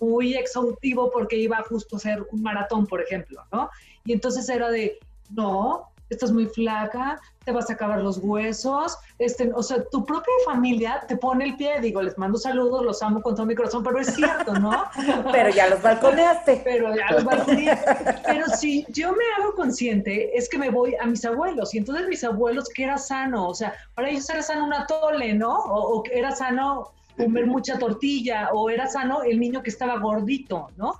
[0.00, 3.70] muy exhaustivo porque iba justo a hacer un maratón, por ejemplo, ¿no?
[4.04, 4.98] Y entonces era de,
[5.30, 10.32] no, estás muy flaca, te vas a acabar los huesos, este, o sea, tu propia
[10.44, 13.82] familia te pone el pie, digo, les mando saludos, los amo con todo mi corazón,
[13.82, 14.84] pero es cierto, ¿no?
[15.32, 16.60] pero ya los balconeaste.
[16.64, 18.20] Pero ya los balconeaste.
[18.26, 22.08] pero si yo me hago consciente, es que me voy a mis abuelos, y entonces
[22.08, 23.48] mis abuelos, ¿qué era sano?
[23.48, 25.54] O sea, para ellos era sano una tole, ¿no?
[25.54, 30.68] O, o era sano comer mucha tortilla, o era sano el niño que estaba gordito,
[30.76, 30.94] ¿no?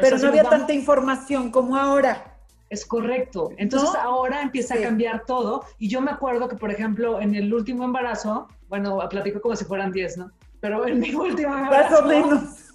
[0.00, 2.33] Pero no había tanta información como ahora.
[2.74, 3.52] Es correcto.
[3.56, 5.64] Entonces ahora empieza a cambiar todo.
[5.78, 9.64] Y yo me acuerdo que, por ejemplo, en el último embarazo, bueno, platico como si
[9.64, 10.32] fueran 10, ¿no?
[10.58, 12.04] Pero en mi último embarazo.
[12.04, 12.72] Menos.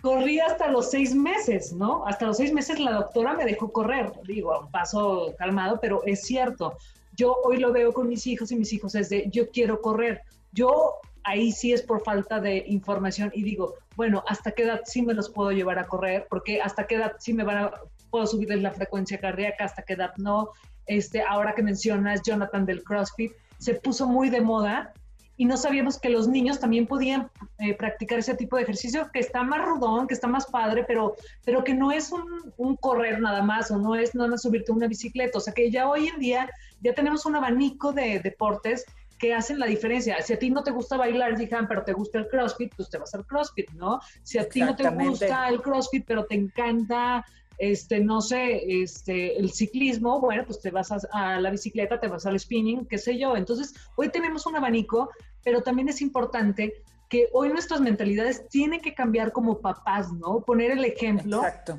[0.00, 2.06] corrí hasta los seis meses, ¿no?
[2.06, 4.10] Hasta los seis meses la doctora me dejó correr.
[4.26, 6.78] Digo, paso calmado, pero es cierto.
[7.16, 10.22] Yo hoy lo veo con mis hijos y mis hijos es de, yo quiero correr.
[10.52, 10.94] Yo
[11.30, 15.14] ahí sí es por falta de información y digo, bueno, ¿hasta qué edad sí me
[15.14, 16.26] los puedo llevar a correr?
[16.28, 17.72] Porque hasta qué edad sí me van a,
[18.10, 20.50] puedo subirles la frecuencia cardíaca, hasta qué edad no.
[20.86, 24.92] Este, ahora que mencionas Jonathan del CrossFit, se puso muy de moda
[25.36, 29.20] y no sabíamos que los niños también podían eh, practicar ese tipo de ejercicio que
[29.20, 31.14] está más rudón, que está más padre, pero,
[31.44, 34.72] pero que no es un, un correr nada más o no es nada más subirte
[34.72, 35.38] una bicicleta.
[35.38, 38.84] O sea que ya hoy en día ya tenemos un abanico de deportes
[39.20, 40.20] que hacen la diferencia.
[40.22, 42.98] Si a ti no te gusta bailar, dijan, pero te gusta el CrossFit, pues te
[42.98, 44.00] vas al CrossFit, ¿no?
[44.22, 47.24] Si a ti no te gusta el CrossFit, pero te encanta
[47.58, 52.08] este, no sé, este, el ciclismo, bueno, pues te vas a, a, la bicicleta, te
[52.08, 53.36] vas al spinning, qué sé yo.
[53.36, 55.10] Entonces, hoy tenemos un abanico,
[55.44, 60.40] pero también es importante que hoy nuestras mentalidades tienen que cambiar como papás, ¿no?
[60.40, 61.36] Poner el ejemplo.
[61.44, 61.78] Exacto.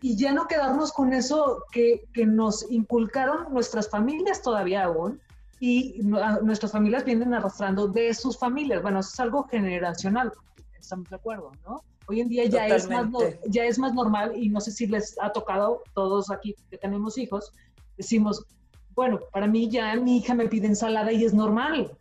[0.00, 5.20] Y ya no quedarnos con eso que, que nos inculcaron nuestras familias todavía aún,
[5.64, 8.82] y nuestras familias vienen arrastrando de sus familias.
[8.82, 10.32] Bueno, eso es algo generacional,
[10.76, 11.84] estamos de acuerdo, ¿no?
[12.08, 13.06] Hoy en día ya es, más
[13.46, 17.16] ya es más normal y no sé si les ha tocado, todos aquí que tenemos
[17.16, 17.52] hijos,
[17.96, 18.44] decimos,
[18.96, 21.96] bueno, para mí ya mi hija me pide ensalada y es normal,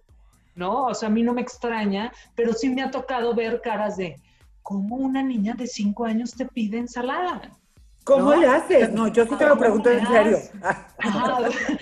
[0.56, 0.86] ¿no?
[0.86, 4.20] O sea, a mí no me extraña, pero sí me ha tocado ver caras de,
[4.64, 7.61] ¿cómo una niña de cinco años te pide ensalada?
[8.04, 8.92] ¿Cómo le haces?
[8.92, 10.38] No, yo sí te lo pregunto en serio.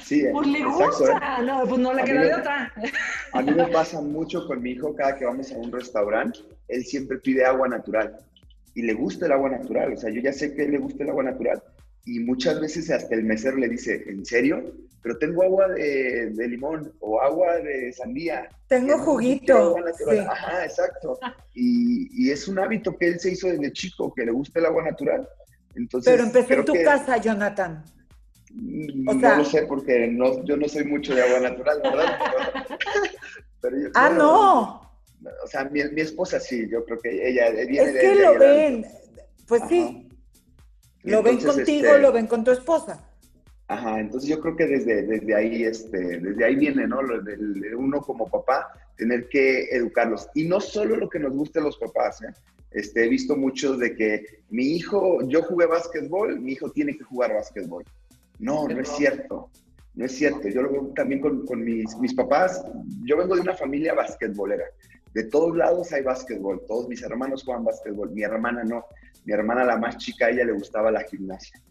[0.02, 1.44] Sí, pues le gusta, ¿eh?
[1.46, 2.74] no, pues no le queda de otra.
[3.34, 6.86] A mí me pasa mucho con mi hijo cada que vamos a un restaurante, él
[6.86, 8.18] siempre pide agua natural
[8.76, 11.10] y le gusta el agua natural, o sea, yo ya sé que le gusta el
[11.10, 11.62] agua natural
[12.06, 14.74] y muchas veces hasta el mesero le dice, ¿en serio?
[15.02, 18.50] Pero tengo agua de, limón o agua de sandía.
[18.68, 19.76] Tengo juguito.
[20.30, 21.20] Ajá, exacto.
[21.54, 24.66] Y, y es un hábito que él se hizo desde chico, que le gusta el
[24.66, 25.28] agua natural.
[26.04, 27.84] Pero empezó en tu casa, Jonathan.
[28.52, 32.20] Mm, no lo sé porque no, yo no soy mucho de agua natural, ¿verdad?
[33.94, 34.82] ah, no.
[35.44, 38.86] O sea, mi, esposa sí, yo creo que ella viene Es que lo ven,
[39.48, 40.08] pues sí.
[41.04, 43.06] Lo ven contigo, este lo ven con tu esposa.
[43.68, 47.02] Ajá, entonces yo creo que desde, desde ahí, este, desde ahí viene, ¿no?
[47.04, 50.28] Lo de uno como papá, tener que educarlos.
[50.34, 52.34] Y no solo lo que nos guste a los papás, ¿eh?
[52.72, 57.04] Este, he visto muchos de que mi hijo, yo jugué básquetbol, mi hijo tiene que
[57.04, 57.84] jugar básquetbol.
[58.40, 59.50] No, no es cierto.
[59.96, 60.48] No es cierto.
[60.48, 62.64] Yo lo veo también con, con mis, mis, papás.
[63.04, 64.66] Yo vengo de una familia basquetbolera.
[65.14, 66.62] De todos lados hay básquetbol.
[66.68, 68.12] Todos mis hermanos juegan básquetbol.
[68.12, 68.86] Mi hermana no.
[69.26, 71.62] Mi hermana, la más chica, a ella le gustaba la gimnasia.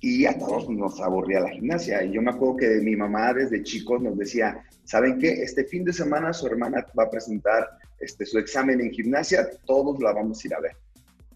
[0.00, 2.04] Y a todos nos aburría la gimnasia.
[2.04, 5.42] Y yo me acuerdo que mi mamá desde chicos nos decía, ¿saben qué?
[5.42, 7.68] Este fin de semana su hermana va a presentar
[8.00, 10.76] este, su examen en gimnasia, todos la vamos a ir a ver.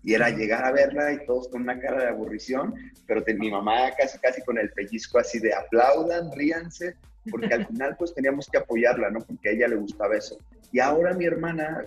[0.05, 2.75] Y era llegar a verla y todos con una cara de aburrición,
[3.07, 6.97] pero mi mamá casi casi con el pellizco así de aplaudan, ríanse,
[7.31, 9.21] porque al final pues teníamos que apoyarla, ¿no?
[9.21, 10.39] Porque a ella le gustaba eso.
[10.73, 11.87] Y ahora mi hermana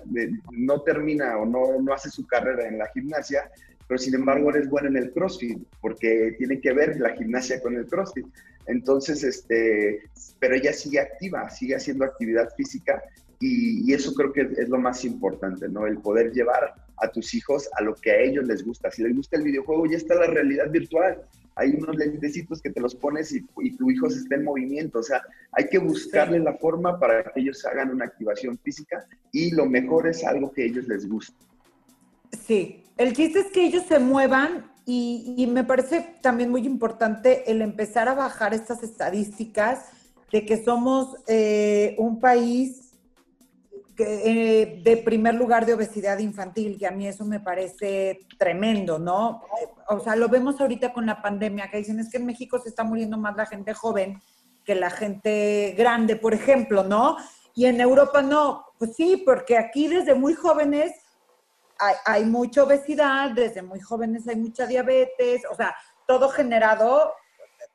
[0.52, 3.50] no termina o no, no hace su carrera en la gimnasia
[3.88, 7.76] pero sin embargo eres bueno en el CrossFit, porque tiene que ver la gimnasia con
[7.76, 8.26] el CrossFit.
[8.68, 10.02] Entonces, este,
[10.40, 13.02] pero ella sigue activa, sigue haciendo actividad física
[13.40, 15.86] y, eso creo que es, lo más importante, ¿no?
[15.86, 18.90] El poder llevar a tus hijos a lo que a ellos les gusta.
[18.90, 21.22] Si les gusta el videojuego, ya está la realidad virtual.
[21.56, 23.42] Hay unos lentecitos que te los pones y,
[23.78, 25.00] tu hijo se está en movimiento.
[25.00, 25.22] O sea,
[25.52, 30.08] hay que buscarle la forma para que ellos hagan una activación física y lo mejor
[30.08, 31.36] es algo que a ellos les guste.
[32.32, 37.62] Sí, el chiste es que ellos se muevan y, me parece también muy importante el
[37.62, 39.86] empezar a bajar estas estadísticas
[40.32, 42.94] de que somos eh, un país
[43.98, 49.42] eh, de primer lugar de obesidad infantil, que a mí eso me parece tremendo, ¿no?
[49.88, 52.70] O sea, lo vemos ahorita con la pandemia, que dicen es que en México se
[52.70, 54.22] está muriendo más la gente joven
[54.66, 57.18] que la gente grande, por ejemplo, ¿no?
[57.54, 58.66] Y en Europa no.
[58.78, 60.92] Pues sí, porque aquí desde muy jóvenes
[61.80, 65.76] hay, mucha obesidad, desde muy jóvenes hay mucha diabetes, o sea,
[66.08, 67.14] todo generado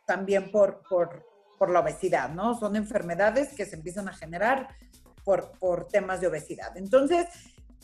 [0.07, 1.25] también por, por,
[1.71, 2.59] la obesidad, ¿no?
[2.59, 4.69] Son enfermedades que se empiezan a generar
[5.25, 6.75] por, por temas de obesidad.
[6.75, 7.27] Entonces,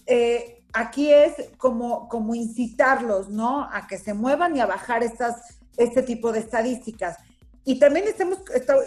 [0.07, 3.69] eh, aquí es como, como incitarlos, ¿no?
[3.71, 7.19] A que se muevan y a bajar estas, este tipo de estadísticas.
[7.65, 8.39] Y también estamos,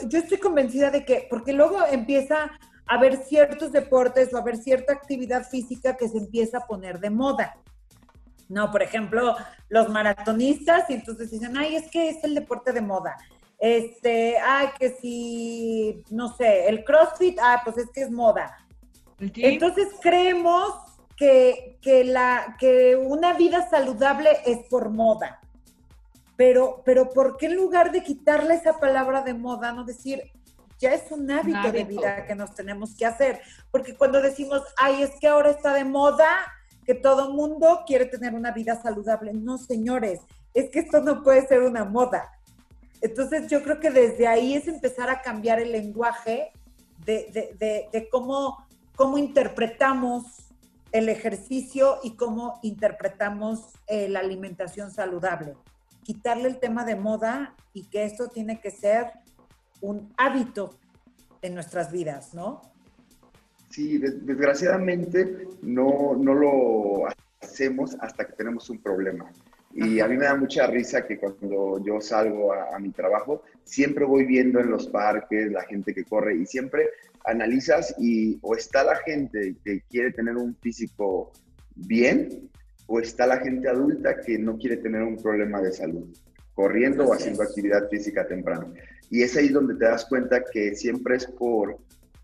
[0.08, 2.50] yo estoy convencida de que, porque luego empieza
[2.90, 7.56] haber ciertos deportes o haber cierta actividad física que se empieza a poner de moda.
[8.50, 9.36] No, por ejemplo,
[9.70, 13.16] los maratonistas, y entonces dicen, ay, es que es el deporte de moda.
[13.60, 18.58] Este, ay, que si, no sé, el CrossFit, ah, pues es que es moda.
[19.20, 20.74] Entonces creemos
[21.16, 25.40] que, que, la, que una vida saludable es por moda.
[26.36, 30.24] Pero, pero ¿por qué en lugar de quitarle esa palabra de moda, no decir,
[30.80, 33.42] ya es un hábito, de vida que nos tenemos que hacer.
[33.70, 36.28] Porque cuando decimos, ay, es que ahora está de moda
[36.86, 39.34] que todo mundo quiere tener una vida saludable.
[39.34, 40.22] No, señores,
[40.54, 42.32] es que esto no puede ser una moda.
[43.02, 46.52] Entonces yo creo que desde ahí es empezar a cambiar el lenguaje
[47.06, 48.66] de, cómo,
[48.96, 50.26] cómo interpretamos
[50.92, 55.56] el ejercicio y cómo interpretamos eh, la alimentación saludable.
[56.04, 59.12] Quitarle el tema de moda y que esto tiene que ser
[59.82, 60.78] un hábito
[61.42, 62.62] en nuestras vidas, ¿no?
[63.70, 67.08] Sí, desgraciadamente no, no lo
[67.42, 69.32] hacemos hasta que tenemos un problema.
[69.74, 74.04] Y a mí me da mucha risa que cuando yo salgo a, mi trabajo, siempre
[74.04, 76.90] voy viendo en los parques la gente que corre y siempre
[77.26, 81.32] analizas y o está la gente que quiere tener un físico
[81.76, 82.50] bien
[82.88, 86.08] o está la gente adulta que no quiere tener un problema de salud,
[86.56, 88.74] corriendo o haciendo actividad física temprano.
[89.10, 91.78] Y es ahí donde te das cuenta que siempre es por,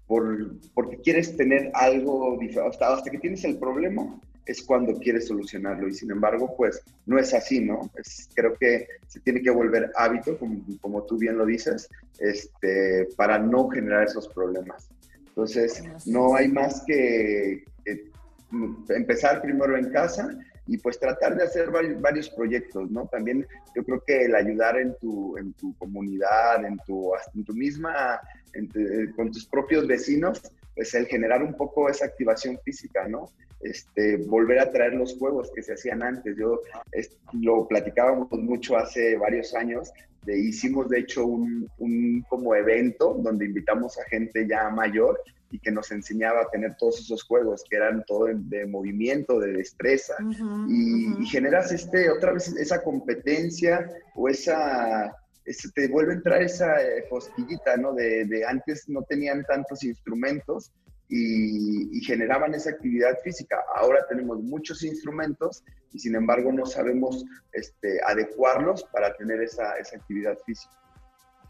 [0.07, 2.69] por porque quieres tener algo diferente.
[2.69, 5.87] Hasta, hasta que tienes el problema es cuando quieres solucionarlo.
[5.87, 7.89] Y sin embargo, pues no es así, ¿no?
[7.95, 13.07] Es, creo que se tiene que volver hábito, como, como tú bien lo dices, este,
[13.15, 14.89] para no generar esos problemas.
[15.27, 17.65] Entonces, no hay más que
[18.89, 20.29] empezar primero en casa
[20.67, 23.07] y pues tratar de hacer varios, proyectos, ¿no?
[23.07, 27.53] También yo creo que el ayudar en tu, en tu comunidad, en tu, en tu
[27.53, 28.19] misma,
[29.15, 30.41] con tus propios vecinos,
[30.73, 33.31] pues el generar un poco esa activación física, ¿no?
[33.61, 36.35] Este, volver a traer los juegos que se hacían antes.
[36.37, 36.61] Yo
[37.33, 39.91] lo platicábamos mucho hace varios años,
[40.27, 45.21] hicimos de hecho un, un como evento donde invitamos a gente ya mayor
[45.55, 49.53] y que nos enseñaba a tener todos esos juegos que eran todo de, movimiento, de
[49.53, 50.15] destreza
[50.67, 55.15] y, generas este otra vez esa competencia o esa
[55.73, 57.05] te vuelve a entrar esa eh,
[57.79, 57.93] ¿no?
[57.93, 60.73] De, antes no tenían tantos instrumentos
[61.07, 63.63] y, generaban esa actividad física.
[63.75, 65.63] Ahora tenemos muchos instrumentos
[65.93, 70.75] y sin embargo no sabemos este, adecuarlos para tener esa, esa actividad física.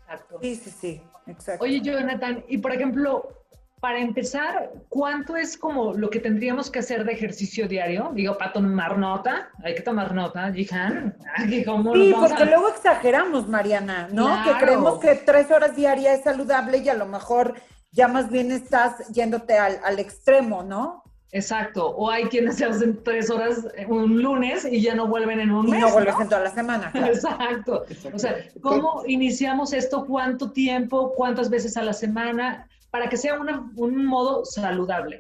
[0.02, 0.40] Exacto.
[0.42, 1.64] Sí, sí, sí, exacto.
[1.64, 3.46] Oye, Jonathan, y por ejemplo,
[3.80, 8.12] para empezar, ¿cuánto es como lo que tendríamos que hacer de ejercicio diario?
[8.14, 11.16] Digo, para tomar nota, hay que tomar nota, Jihan.
[11.38, 14.44] Sí, porque luego exageramos, Mariana, ¿no?
[14.44, 17.56] Que creemos que tres horas diarias es saludable y a lo mejor
[17.92, 21.04] ya más bien estás yéndote al, al extremo, ¿no?
[21.36, 21.90] Exacto.
[21.90, 25.70] O hay quienes se hacen tres horas un lunes y ya no vuelven en un
[25.70, 25.80] mes.
[25.80, 26.92] Y no vuelves en toda la semana.
[26.96, 27.86] Exacto.
[28.14, 30.06] O sea, ¿cómo iniciamos esto?
[30.06, 31.14] ¿Cuánto tiempo?
[31.14, 32.70] ¿Cuántas veces a la semana?
[32.96, 35.20] Para que sea un modo saludable.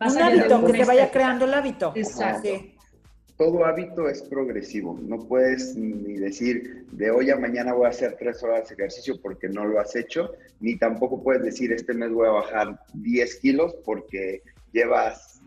[0.00, 1.92] un hábito, que se vaya creando el hábito.
[1.96, 2.48] Exacto.
[3.36, 4.96] Todo hábito es progresivo.
[5.02, 9.20] No puedes ni decir de hoy a mañana voy a hacer tres horas de ejercicio
[9.20, 13.36] porque no lo has hecho, ni tampoco puedes decir este mes voy a bajar 10
[13.40, 15.37] kilos porque llevas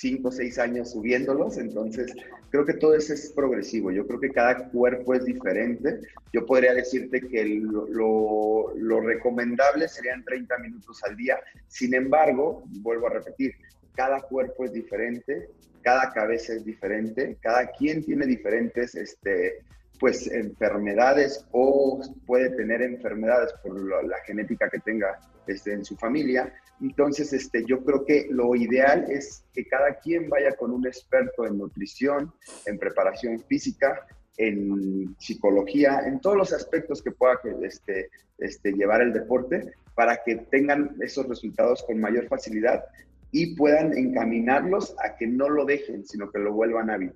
[0.00, 2.14] cinco o seis años subiéndolos, entonces
[2.50, 6.00] creo que todo eso es progresivo, yo creo que cada cuerpo es diferente,
[6.32, 11.38] yo podría decirte que lo, lo recomendable serían 30 minutos al día,
[11.68, 13.52] sin embargo, vuelvo a repetir,
[13.94, 15.50] cada cuerpo es diferente,
[15.82, 19.58] cada cabeza es diferente, cada quien tiene diferentes este,
[20.00, 26.52] pues enfermedades o puede tener enfermedades por la, genética que tenga este, en su familia.
[26.80, 31.46] Entonces, este, yo creo que lo ideal es que cada quien vaya con un experto
[31.46, 32.32] en nutrición,
[32.64, 34.06] en preparación física,
[34.38, 40.36] en psicología, en todos los aspectos que pueda este, este, llevar el deporte para que
[40.50, 42.86] tengan esos resultados con mayor facilidad
[43.32, 47.14] y puedan encaminarlos a que no lo dejen, sino que lo vuelvan a vivir.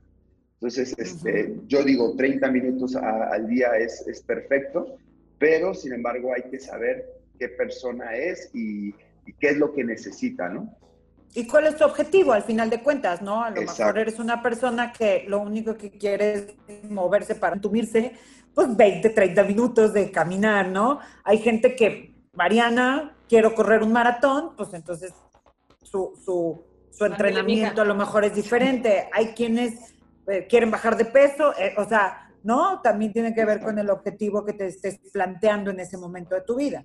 [0.64, 4.96] Entonces, este, yo digo, 30 minutos al día es, es, perfecto,
[5.38, 7.04] pero sin embargo hay que saber
[7.38, 8.94] qué persona es y,
[9.38, 10.74] qué es lo que necesita, ¿no?
[11.34, 13.44] ¿Y cuál es tu objetivo al final de cuentas, no?
[13.44, 18.12] A lo mejor eres una persona que lo único que quiere es moverse para entumirse,
[18.54, 20.98] pues 20, 30 minutos de caminar, ¿no?
[21.24, 25.12] Hay gente que, Mariana, quiero correr un maratón, pues entonces
[25.82, 29.10] su, su, su entrenamiento a lo mejor es diferente.
[29.12, 29.93] Hay quienes
[30.48, 32.80] quieren bajar de peso, eh, o sea, ¿no?
[32.82, 36.42] También tiene que ver con el objetivo que te estés planteando en ese momento de
[36.42, 36.84] tu vida.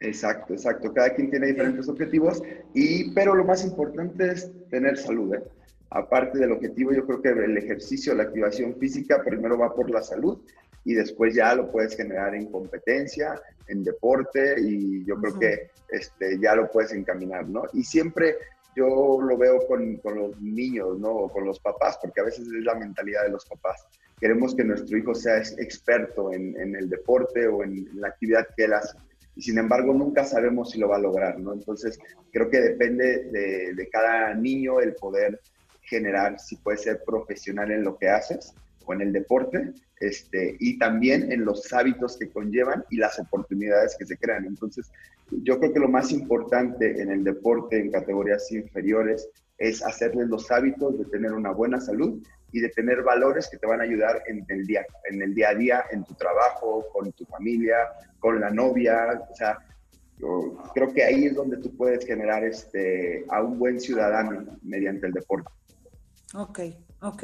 [0.00, 0.92] Exacto, exacto.
[0.92, 2.42] Cada quien tiene diferentes objetivos,
[2.74, 5.34] y, pero lo más importante es tener salud.
[5.34, 5.42] ¿eh?
[5.90, 10.02] Aparte del objetivo, yo creo que el ejercicio, la activación física, primero va por la
[10.02, 10.38] salud
[10.84, 16.38] y después ya lo puedes generar en competencia, en deporte y yo creo que este,
[16.38, 17.64] ya lo puedes encaminar, ¿no?
[17.72, 18.36] Y siempre
[18.78, 21.10] yo lo veo con, con, los niños, ¿no?
[21.10, 23.86] O con los papás, porque a veces es la mentalidad de los papás.
[24.20, 28.74] Queremos que nuestro hijo sea experto en, el deporte o en la actividad que él
[28.74, 28.96] hace.
[29.36, 31.52] Y sin embargo, nunca sabemos si lo va a lograr, ¿no?
[31.52, 31.98] Entonces,
[32.32, 35.40] creo que depende de, de cada niño el poder
[35.82, 38.54] generar, si puede ser profesional en lo que haces
[38.84, 43.96] o en el deporte, este, y también en los hábitos que conllevan y las oportunidades
[43.98, 44.44] que se crean.
[44.46, 44.90] Entonces,
[45.30, 50.50] yo creo que lo más importante en el deporte en categorías inferiores es hacerles los
[50.50, 52.22] hábitos de tener una buena salud
[52.52, 55.50] y de tener valores que te van a ayudar en el día, en el día
[55.50, 57.76] a día, en tu trabajo, con tu familia,
[58.20, 59.58] con la novia, o sea,
[60.74, 65.12] creo que ahí es donde tú puedes generar este, a un buen ciudadano mediante el
[65.12, 65.50] deporte.
[66.34, 66.60] Ok,
[67.02, 67.22] ok.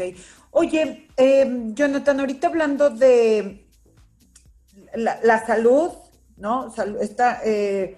[0.52, 3.66] Oye, em, Jonathan, ahorita hablando de
[4.94, 5.90] la, salud,
[6.36, 6.72] ¿no?
[7.00, 7.96] está, eh,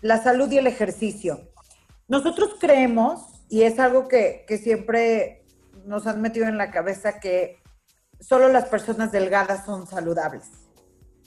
[0.00, 1.40] la salud y el ejercicio.
[2.08, 5.44] Nosotros creemos, y es algo que, que siempre
[5.84, 7.62] nos han metido en la cabeza, que
[8.20, 10.50] solo las personas delgadas son saludables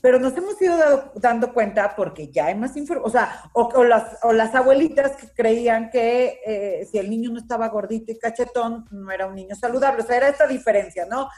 [0.01, 4.23] pero nos hemos ido dando cuenta porque ya hay más información, o sea, o, las,
[4.23, 8.85] o, las, abuelitas que creían que eh, si el niño no estaba gordito y cachetón,
[8.91, 11.29] no era un niño saludable, o sea, era esta diferencia, ¿no?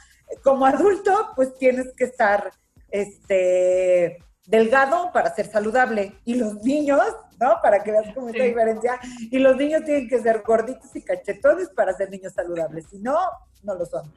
[0.44, 2.52] Como adulto, pues tienes que estar
[2.92, 4.20] este,
[4.50, 7.02] delgado para ser saludable, y los niños,
[7.40, 7.60] ¿no?
[7.62, 11.04] Para que veas cómo es la diferencia, y los niños tienen que ser gorditos y
[11.04, 13.18] cachetones para ser niños saludables, si no,
[13.62, 14.12] no lo son.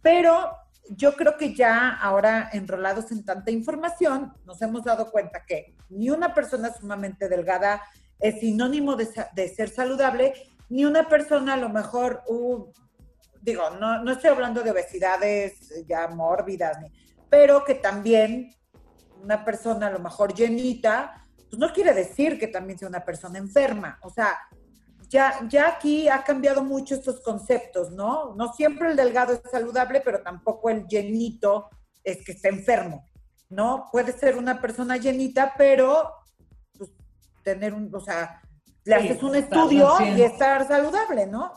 [0.00, 0.50] Pero
[0.88, 6.08] yo creo que ya ahora enrolados en tanta información, nos hemos dado cuenta que ni
[6.08, 7.82] una persona sumamente delgada
[8.18, 10.32] es sinónimo de, ser saludable,
[10.70, 12.72] ni una persona a lo mejor, uh,
[13.42, 16.78] digo, no, no, estoy hablando de obesidades ya mórbidas,
[17.28, 18.54] pero que también
[19.26, 23.38] una persona a lo mejor llenita, pues no quiere decir que también sea una persona
[23.38, 23.98] enferma.
[24.02, 24.38] O sea,
[25.08, 28.36] ya, ya aquí ha cambiado mucho estos conceptos, ¿no?
[28.36, 31.68] No siempre el delgado es saludable, pero tampoco el llenito
[32.04, 33.04] es que esté enfermo,
[33.50, 33.88] ¿no?
[33.90, 36.12] Puede ser una persona llenita, pero
[36.78, 36.90] pues,
[37.42, 38.40] tener un, o sea,
[38.84, 41.52] le haces un estudio y estar saludable, ¿no?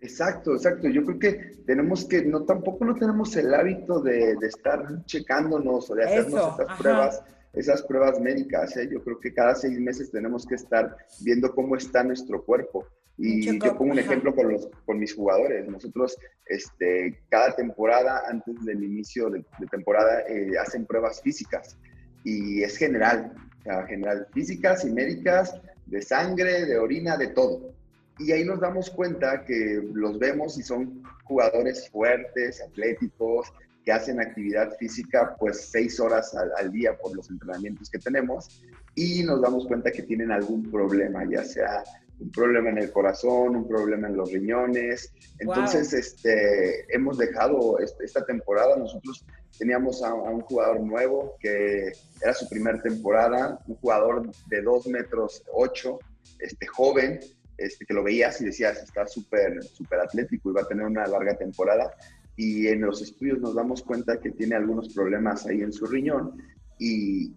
[0.00, 0.88] Exacto, exacto.
[0.88, 1.32] Yo creo que
[1.66, 6.78] tenemos que, no, tampoco no tenemos el hábito de, estar checándonos o de hacernos estas
[6.78, 7.22] pruebas
[7.56, 8.76] esas pruebas médicas.
[8.76, 8.88] ¿eh?
[8.90, 12.86] Yo creo que cada seis meses tenemos que estar viendo cómo está nuestro cuerpo.
[13.18, 15.66] Y yo pongo un ejemplo con, los, con mis jugadores.
[15.66, 21.78] Nosotros, este, cada temporada, antes del inicio de, temporada, eh, hacen pruebas físicas.
[22.24, 27.72] Y es general, o sea, general, físicas y médicas, de sangre, de orina, de todo.
[28.18, 33.52] Y ahí nos damos cuenta que los vemos y son jugadores fuertes, atléticos,
[33.86, 38.62] que hacen actividad física pues seis horas al, día por los entrenamientos que tenemos
[38.96, 41.84] y nos damos cuenta que tienen algún problema, ya sea
[42.18, 45.12] un problema en el corazón, un problema en los riñones.
[45.38, 49.24] Entonces, este, hemos dejado esta temporada, nosotros
[49.56, 55.44] teníamos a, un jugador nuevo que era su primera temporada, un jugador de 2 metros
[55.52, 55.98] 8,
[56.40, 57.20] este, joven,
[57.58, 61.06] este, que lo veías y decías, está súper, súper atlético y va a tener una
[61.06, 61.94] larga temporada.
[62.36, 66.42] Y en los estudios nos damos cuenta que tiene algunos problemas ahí en su riñón
[66.78, 67.34] y,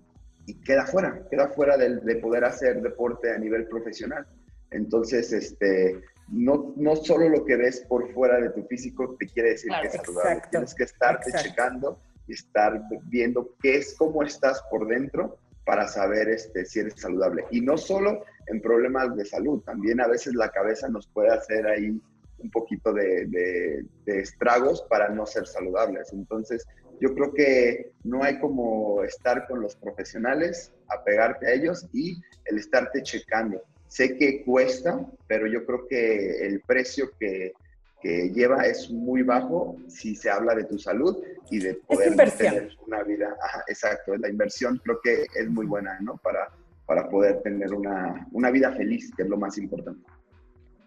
[0.66, 4.26] queda fuera, queda fuera de, de, poder hacer deporte a nivel profesional.
[4.72, 6.02] Entonces, este,
[6.32, 9.88] no, no solo lo que ves por fuera de tu físico te quiere decir que
[9.88, 10.42] es saludable.
[10.50, 16.30] Tienes que estarte checando y estar viendo qué es, cómo estás por dentro para saber
[16.30, 17.46] este, si eres saludable.
[17.52, 21.68] Y no solo en problemas de salud, también a veces la cabeza nos puede hacer
[21.68, 22.02] ahí
[22.40, 26.14] un poquito de, de, estragos para no ser saludables.
[26.14, 26.66] Entonces,
[27.00, 32.58] yo creo que no hay como estar con los profesionales, apegarte a ellos y el
[32.58, 33.62] estarte checando.
[33.88, 37.54] Sé que cuesta, pero yo creo que el precio que,
[38.02, 41.18] que lleva es muy bajo si se habla de tu salud
[41.50, 43.36] y de poder tener una vida.
[43.68, 46.18] exacto, la inversión creo que es muy buena, ¿no?
[46.18, 46.50] Para,
[46.90, 50.02] para poder tener una, una vida feliz, que es lo más importante.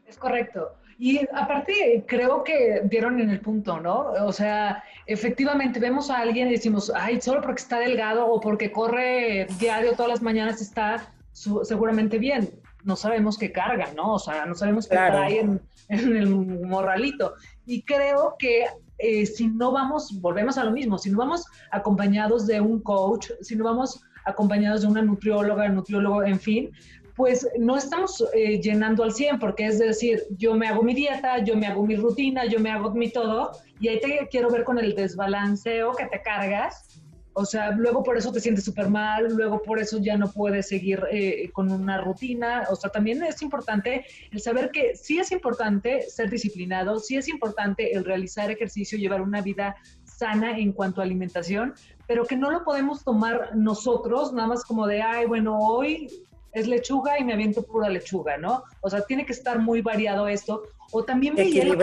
[0.04, 0.72] Es correcto.
[0.98, 4.10] Y aparte, creo que dieron en el punto, ¿no?
[4.26, 8.70] O sea, efectivamente vemos a alguien y decimos, ay, solo porque está delgado o porque
[8.70, 12.50] corre diario todas las mañanas está seguramente bien
[12.84, 14.14] no sabemos qué carga, ¿no?
[14.14, 16.26] O sea, no sabemos qué trae en, el
[16.66, 17.34] morralito.
[17.66, 18.66] Y creo que
[18.98, 23.30] eh, si no vamos, volvemos a lo mismo, si no vamos acompañados de un coach,
[23.40, 26.70] si no vamos acompañados de una nutrióloga, nutriólogo, en fin,
[27.14, 31.44] pues no estamos eh, llenando al 100, porque es decir, yo me hago mi dieta,
[31.44, 34.64] yo me hago mi rutina, yo me hago mi todo, y ahí te quiero ver
[34.64, 37.02] con el desbalanceo que te cargas
[37.34, 40.68] o sea, luego por eso te sientes súper mal, luego por eso ya no puedes
[40.68, 42.66] seguir eh, con una rutina.
[42.70, 47.28] O sea, también es importante el saber que sí es importante ser disciplinado, sí es
[47.28, 49.76] importante el realizar ejercicio, llevar una vida
[50.16, 51.74] sana en cuanto a alimentación,
[52.06, 56.08] pero que no lo podemos tomar nosotros nada más como de, ay, bueno, hoy
[56.52, 58.62] es lechuga y me aviento pura lechuga, ¿no?
[58.82, 60.62] O sea, tiene que estar muy variado esto.
[60.92, 61.78] O también veía el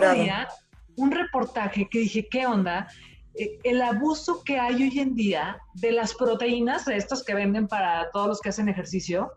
[0.96, 2.88] un reportaje que dije, ¿qué onda?
[3.36, 7.68] Eh, el abuso que hay hoy en día de las proteínas, de estas que venden
[7.68, 9.32] para todos los que hacen ejercicio,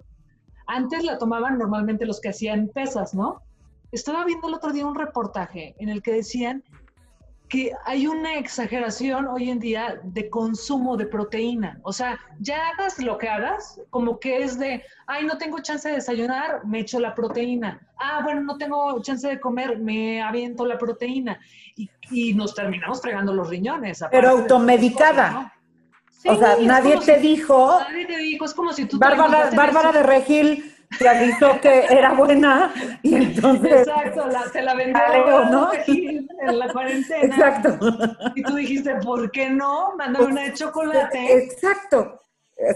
[0.66, 3.43] antes la tomaban normalmente los que hacían pesas, ¿no?
[3.93, 6.64] Estaba viendo el otro día un reportaje en el que decían
[7.53, 11.79] que hay una exageración hoy en día de consumo de proteína.
[11.83, 15.87] O sea, ya hagas lo que hagas, como que es de, ay, no tengo chance
[15.87, 17.79] de desayunar, me echo la proteína.
[17.99, 21.39] Ah, bueno, no tengo chance de comer, me aviento la proteína.
[21.77, 24.03] Y, nos terminamos fregando los riñones.
[24.11, 25.53] Pero automedicada.
[26.25, 27.81] o sea, nadie te dijo.
[27.81, 28.99] Nadie te dijo, es como si tú.
[28.99, 32.72] Bárbara, Bárbara de Regil te avisó que era buena
[33.03, 33.86] y entonces...
[33.86, 35.70] Exacto, la, se la vendió ¿no?
[35.72, 37.24] en la cuarentena.
[37.24, 37.78] Exacto.
[38.34, 39.95] Y tú dijiste, ¿por qué no?
[39.97, 41.34] Mándame una de chocolate.
[41.45, 42.18] Exacto.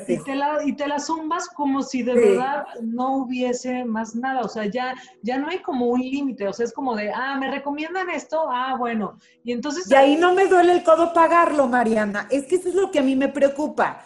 [0.08, 4.40] Y te, la, y te la zumbas como si de verdad no hubiese más nada,
[4.40, 7.36] o sea, ya, ya no hay como un límite, o sea, es como de, ah,
[7.38, 9.88] me recomiendan esto, ah, bueno, y entonces...
[9.88, 12.98] Y ahí no me duele el codo pagarlo, Mariana, es que eso es lo que
[12.98, 14.02] a mí me preocupa,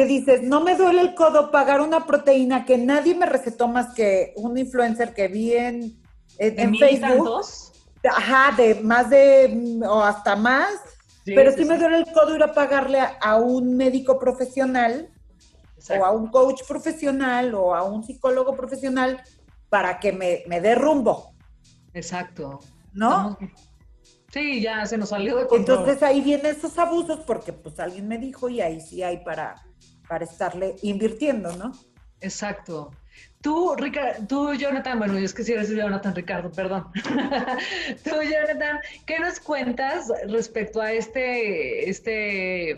[0.00, 3.92] que dices, no me duele el codo pagar una proteína que nadie me recetó más
[3.92, 6.02] que un influencer que vi en,
[6.38, 7.44] en, Facebook.
[8.08, 10.70] Ajá, de más de, o hasta más.
[11.26, 15.10] pero sí, me duele el codo ir a pagarle a, un médico profesional
[15.90, 19.22] o a un coach profesional o a un psicólogo profesional
[19.68, 21.34] para que me, me dé rumbo.
[21.92, 22.60] Exacto.
[22.94, 23.36] ¿No?
[24.32, 25.80] Sí, ya se nos salió de control.
[25.80, 29.56] Entonces ahí vienen esos abusos porque pues alguien me dijo y ahí sí hay para
[30.10, 31.70] para estarle invirtiendo, ¿no?
[32.20, 32.90] Exacto.
[33.40, 36.86] Tú, Ricardo, tú, Jonathan, bueno, yo es que si eres Jonathan, Ricardo, perdón.
[38.04, 42.74] tú, Jonathan, ¿qué nos cuentas respecto a este, este,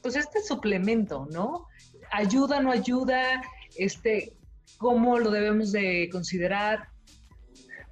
[0.00, 1.66] pues este suplemento, ¿no?
[2.10, 3.42] ¿Ayuda, no ayuda?
[3.76, 4.32] Este,
[4.78, 6.88] ¿Cómo lo debemos de considerar?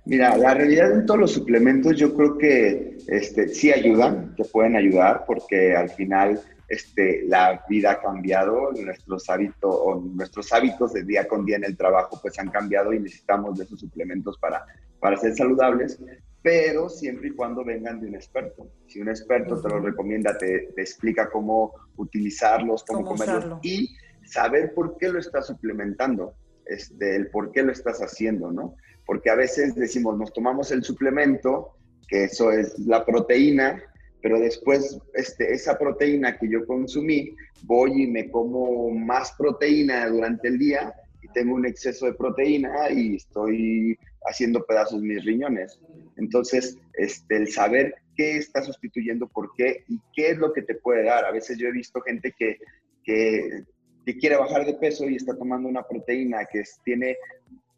[0.07, 4.75] Mira, la realidad en todos los suplementos yo creo que este, sí ayudan, que pueden
[4.75, 6.41] ayudar, porque al final
[6.71, 11.65] este, la vida ha cambiado, nuestros hábitos, o nuestros hábitos de día con día en
[11.65, 14.65] el trabajo pues han cambiado y necesitamos de esos suplementos para,
[15.01, 15.99] para ser saludables,
[16.43, 18.69] pero siempre y cuando vengan de un experto.
[18.87, 23.91] Si un experto te lo recomienda, te, te explica cómo utilizarlos, cómo, comerlos y
[24.25, 26.35] saber por qué lo estás suplementando,
[26.67, 28.77] este, el por qué lo estás haciendo, ¿no?
[29.05, 31.75] Porque a veces decimos, nos tomamos el suplemento,
[32.07, 33.83] que eso es la proteína,
[34.23, 40.49] pero después este, esa proteína que yo consumí, voy y me como más proteína durante
[40.49, 45.81] el día y tengo un exceso de proteína y estoy haciendo pedazos mis riñones.
[46.17, 50.75] Entonces, este, el saber qué está sustituyendo, por qué y qué es lo que te
[50.75, 51.25] puede dar.
[51.25, 52.59] A veces yo he visto gente que,
[53.05, 53.65] que,
[54.05, 57.17] que quiere bajar de peso y está tomando una proteína que tiene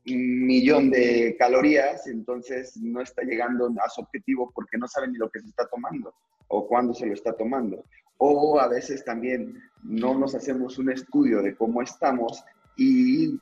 [0.05, 5.31] millón de calorías, entonces no está llegando a su objetivo porque no sabe ni lo
[5.31, 6.15] que se está tomando
[6.49, 7.85] o cuándo se lo está tomando.
[8.19, 12.45] O a veces también no nos hacemos un estudio de cómo estamos
[12.77, 13.39] y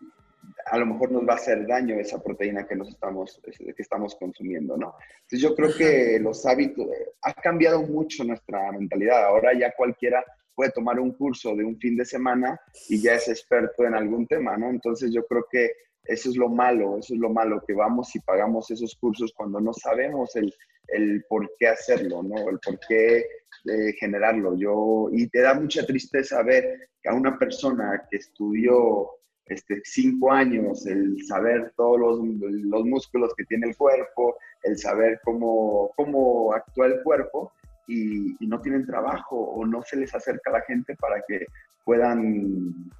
[0.66, 4.14] a lo mejor nos va a hacer daño esa proteína que nos estamos, que estamos
[4.16, 4.94] consumiendo, ¿no?
[5.22, 6.86] Entonces yo creo que los hábitos,
[7.22, 9.26] ha cambiado mucho nuestra mentalidad.
[9.26, 13.28] Ahora ya cualquiera puede tomar un curso de un fin de semana y ya es
[13.28, 14.70] experto en algún tema, ¿no?
[14.70, 15.70] Entonces yo creo que
[16.04, 19.60] eso es lo malo, eso es lo malo, que vamos y pagamos esos cursos cuando
[19.60, 20.52] no sabemos el,
[20.88, 22.48] el por qué hacerlo, ¿no?
[22.48, 24.56] El por qué eh, generarlo.
[24.56, 29.10] Yo, y te da mucha tristeza ver que a una persona que estudió
[29.46, 35.20] este, cinco años, el saber todos los, los músculos que tiene el cuerpo, el saber
[35.24, 37.52] cómo, cómo actúa el cuerpo,
[37.90, 41.46] y, no tienen trabajo o no se les acerca la gente para que
[41.84, 42.90] puedan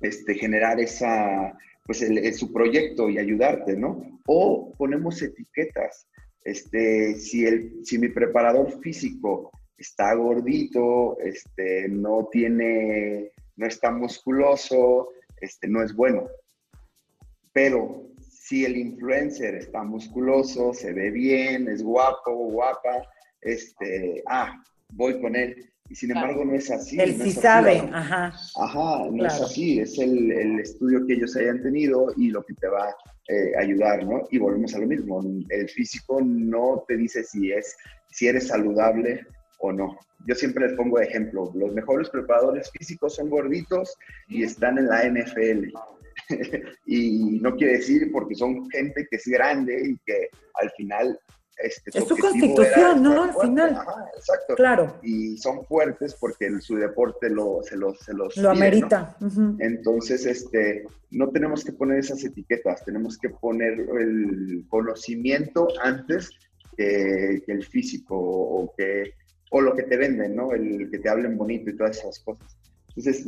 [0.00, 2.02] este, generar esa, pues
[2.36, 4.20] su proyecto y ayudarte, ¿no?
[4.26, 6.06] O ponemos etiquetas.
[6.42, 15.10] Este, si, el, si mi preparador físico está gordito, este, no tiene, no está musculoso,
[15.40, 16.26] este, no es bueno.
[17.52, 23.08] Pero si el influencer está musculoso, se ve bien, es guapo, guapa,
[23.40, 25.70] este, ah, voy con él.
[25.88, 26.98] Y sin embargo no es así.
[26.98, 28.32] Él sí sabe, ajá.
[28.56, 32.54] Ajá, no es así, es el, el, estudio que ellos hayan tenido y lo que
[32.54, 32.96] te va a
[33.28, 34.22] eh, ayudar, ¿no?
[34.30, 37.76] Y volvemos a lo mismo, el físico no te dice si, es,
[38.10, 39.26] si eres saludable
[39.58, 39.98] o no.
[40.26, 43.94] Yo siempre les pongo de ejemplo, los mejores preparadores físicos son gorditos
[44.28, 45.68] y están en la NFL.
[46.86, 51.18] y no quiere decir porque son gente que es grande y que al final
[51.58, 53.22] este, es su constitución, ¿no?
[53.22, 53.78] Al final.
[54.16, 54.54] exacto.
[54.56, 54.98] Claro.
[55.02, 59.16] Y son fuertes porque su deporte lo, se los, se los lo amerita.
[59.58, 66.30] Entonces, este, no tenemos que poner esas etiquetas, tenemos que poner el conocimiento antes
[66.76, 69.14] que, el físico o, que,
[69.50, 70.52] o lo que te venden, ¿no?
[70.52, 72.56] El que te hablen bonito y todas esas cosas.
[72.96, 73.26] Entonces,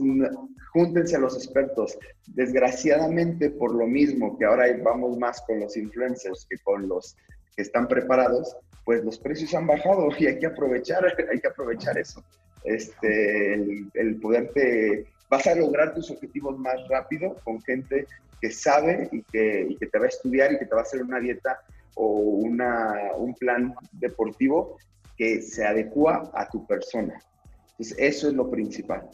[0.73, 1.99] júntense a los expertos.
[2.29, 7.17] Desgraciadamente, por lo mismo que ahora vamos más con los influencers que con los
[7.57, 11.99] que están preparados, pues los precios han bajado y hay que aprovechar, hay que aprovechar
[11.99, 12.23] eso.
[12.65, 18.07] Este, el, poderte, vas a lograr tus objetivos más rápido con gente
[18.41, 21.03] que sabe y que, que te va a estudiar y que te va a hacer
[21.03, 21.61] una dieta
[21.95, 24.77] o una, un plan deportivo
[25.17, 27.19] que se adecua a tu persona.
[27.71, 29.09] Entonces, eso es lo principal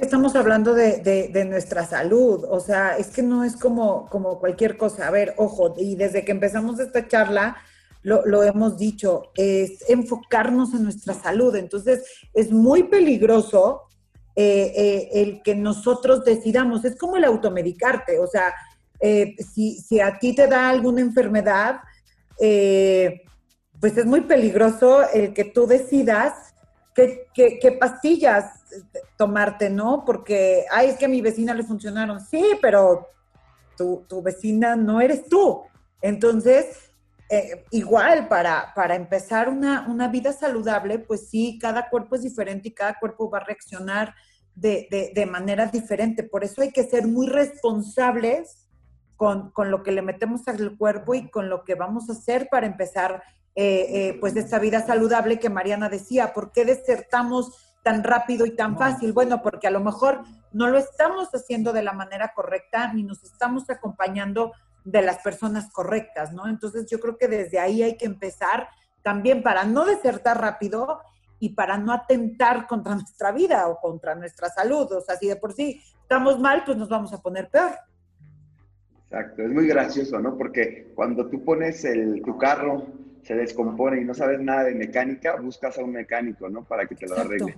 [0.00, 5.08] estamos hablando de, nuestra salud, o sea, es que no es como, como cualquier cosa.
[5.08, 7.56] A ver, ojo, y desde que empezamos esta charla,
[8.02, 11.54] lo, hemos dicho, es enfocarnos en nuestra salud.
[11.56, 13.82] Entonces, es muy peligroso
[14.34, 18.54] eh, eh, el que nosotros decidamos, es como el automedicarte, o sea,
[19.00, 21.80] eh, si, a ti te da alguna enfermedad,
[22.38, 26.54] pues es muy peligroso el que tú decidas
[27.34, 28.64] qué, pastillas
[29.16, 30.04] tomarte, ¿no?
[30.04, 32.20] Porque, ay, es que a mi vecina le funcionaron.
[32.20, 33.08] Sí, pero
[33.76, 35.62] tu, vecina no eres tú.
[36.00, 36.90] Entonces,
[37.30, 42.68] eh, igual, para, para empezar una, una, vida saludable, pues sí, cada cuerpo es diferente
[42.68, 44.14] y cada cuerpo va a reaccionar
[44.54, 46.24] de, de, manera diferente.
[46.24, 48.68] Por eso hay que ser muy responsables
[49.16, 52.48] con, con, lo que le metemos al cuerpo y con lo que vamos a hacer
[52.50, 53.22] para empezar
[53.54, 58.46] eh, eh, pues de esta vida saludable que Mariana decía, ¿por qué desertamos tan rápido
[58.46, 59.12] y tan fácil?
[59.12, 60.22] Bueno, porque a lo mejor
[60.52, 64.52] no lo estamos haciendo de la manera correcta ni nos estamos acompañando
[64.84, 66.48] de las personas correctas, ¿no?
[66.48, 68.68] Entonces yo creo que desde ahí hay que empezar
[69.02, 71.00] también para no desertar rápido
[71.40, 74.90] y para no atentar contra nuestra vida o contra nuestra salud.
[74.92, 77.72] O sea, si de por sí estamos mal, pues nos vamos a poner peor.
[79.04, 80.36] Exacto, es muy gracioso, ¿no?
[80.36, 82.86] Porque cuando tú pones el, tu carro
[83.22, 86.64] se descompone y no sabes nada de mecánica, buscas a un mecánico, ¿no?
[86.64, 87.56] Para que te lo arregle.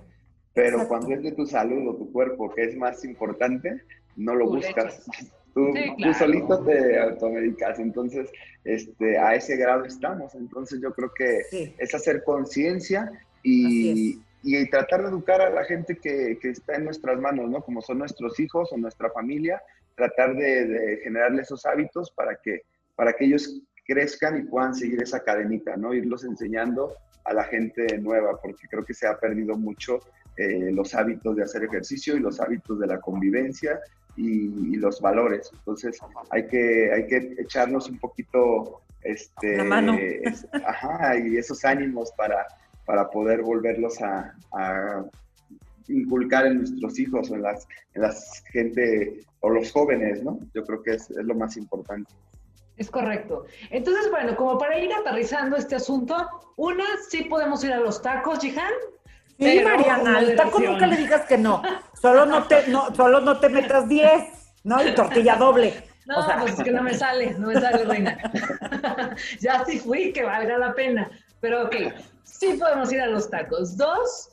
[0.53, 3.81] Pero cuando es de tu salud o tu cuerpo, que es más importante,
[4.15, 5.05] no lo buscas.
[5.53, 5.73] Tú,
[6.17, 7.77] solito te automedicas.
[7.79, 8.29] Entonces,
[8.63, 10.33] este, a ese grado estamos.
[10.35, 13.11] Entonces, yo creo que es hacer conciencia
[13.43, 17.61] y, y, tratar de educar a la gente que, que, está en nuestras manos, ¿no?
[17.61, 19.61] Como son nuestros hijos o nuestra familia,
[19.95, 22.61] tratar de, de generarle esos hábitos para que,
[22.95, 23.61] para que ellos
[23.91, 25.93] crezcan y puedan seguir esa cadenita, ¿no?
[25.93, 26.93] Irlos enseñando
[27.25, 29.99] a la gente nueva, porque creo que se ha perdido mucho
[30.37, 33.81] eh, los hábitos de hacer ejercicio y los hábitos de la convivencia
[34.15, 35.51] y, los valores.
[35.53, 35.99] Entonces
[36.31, 39.97] hay que, hay que echarnos un poquito este, la mano.
[40.65, 42.47] ajá, y esos ánimos para,
[42.85, 44.33] para poder volverlos a,
[45.87, 50.39] inculcar en nuestros hijos o en las, en las gente o los jóvenes, ¿no?
[50.53, 52.09] Yo creo que es, es lo más importante.
[52.81, 53.45] Es correcto.
[53.69, 56.15] Entonces, bueno, como para ir aterrizando este asunto,
[56.55, 58.73] una, sí podemos ir a los tacos, Jihan.
[59.37, 61.61] Sí, Mariana, al taco nunca le digas que no.
[62.01, 64.23] Solo no te, no, solo no te metas 10,
[64.63, 64.83] ¿no?
[64.83, 65.75] Y tortilla doble.
[66.07, 68.17] No, pues es que no me sale, no me sale, reina.
[69.39, 71.07] ya sí fui, que valga la pena.
[71.39, 71.75] Pero ok,
[72.23, 73.77] sí podemos ir a los tacos.
[73.77, 74.31] Dos,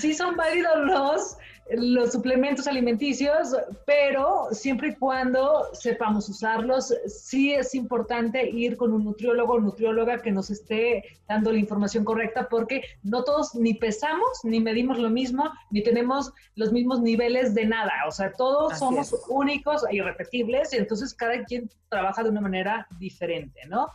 [0.00, 1.36] sí son válidos los
[1.70, 3.54] los suplementos alimenticios,
[3.84, 10.22] pero siempre y cuando sepamos usarlos, sí es importante ir con un nutriólogo o nutrióloga
[10.22, 15.10] que nos esté dando la información correcta, porque no todos ni pesamos, ni medimos lo
[15.10, 17.92] mismo, ni tenemos los mismos niveles de nada.
[18.06, 22.86] O sea, todos somos únicos e irrepetibles, y entonces cada quien trabaja de una manera
[22.98, 23.88] diferente, ¿no?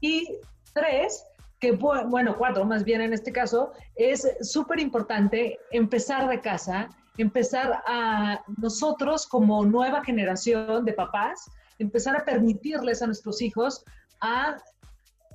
[0.00, 0.38] Y
[0.72, 1.24] tres,
[1.60, 6.88] que bueno, cuatro más bien en este caso, es súper importante empezar de casa
[7.18, 13.84] empezar a nosotros como nueva generación de papás, empezar a permitirles a nuestros hijos
[14.20, 14.56] a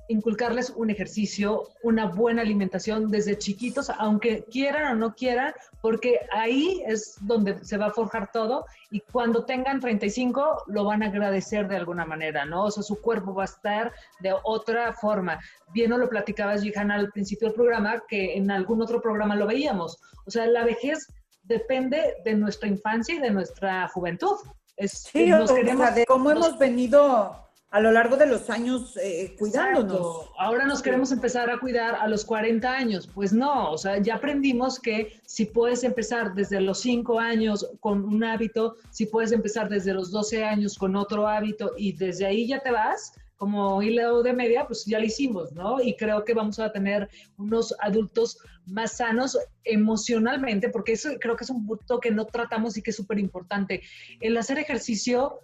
[0.08, 6.82] inculcarles un ejercicio, una buena alimentación desde chiquitos, aunque quieran o no quieran, porque ahí
[6.86, 11.68] es donde se va a forjar todo y cuando tengan 35 lo van a agradecer
[11.68, 12.64] de alguna manera, ¿no?
[12.64, 15.40] O sea, su cuerpo va a estar de otra forma.
[15.72, 19.46] Bien no lo platicabas, Jihan, al principio del programa, que en algún otro programa lo
[19.46, 19.98] veíamos.
[20.26, 21.08] O sea, la vejez
[21.44, 24.36] depende de nuestra infancia y de nuestra juventud.
[24.76, 29.34] Es, sí, nos queremos, de cómo hemos venido a lo largo de los años eh,
[29.36, 30.30] cuidándonos.
[30.38, 33.08] Ahora nos queremos empezar a cuidar a los 40 años.
[33.12, 38.04] Pues no, o sea, ya aprendimos que si puedes empezar desde los 5 años con
[38.04, 42.46] un hábito, si puedes empezar desde los 12 años con otro hábito y desde ahí
[42.46, 45.80] ya te vas, como hilo de media, pues ya lo hicimos, ¿no?
[45.82, 51.44] Y creo que vamos a tener unos adultos más sanos emocionalmente, porque eso creo que
[51.44, 53.82] es un punto que no tratamos y que es súper importante.
[54.20, 55.40] El hacer ejercicio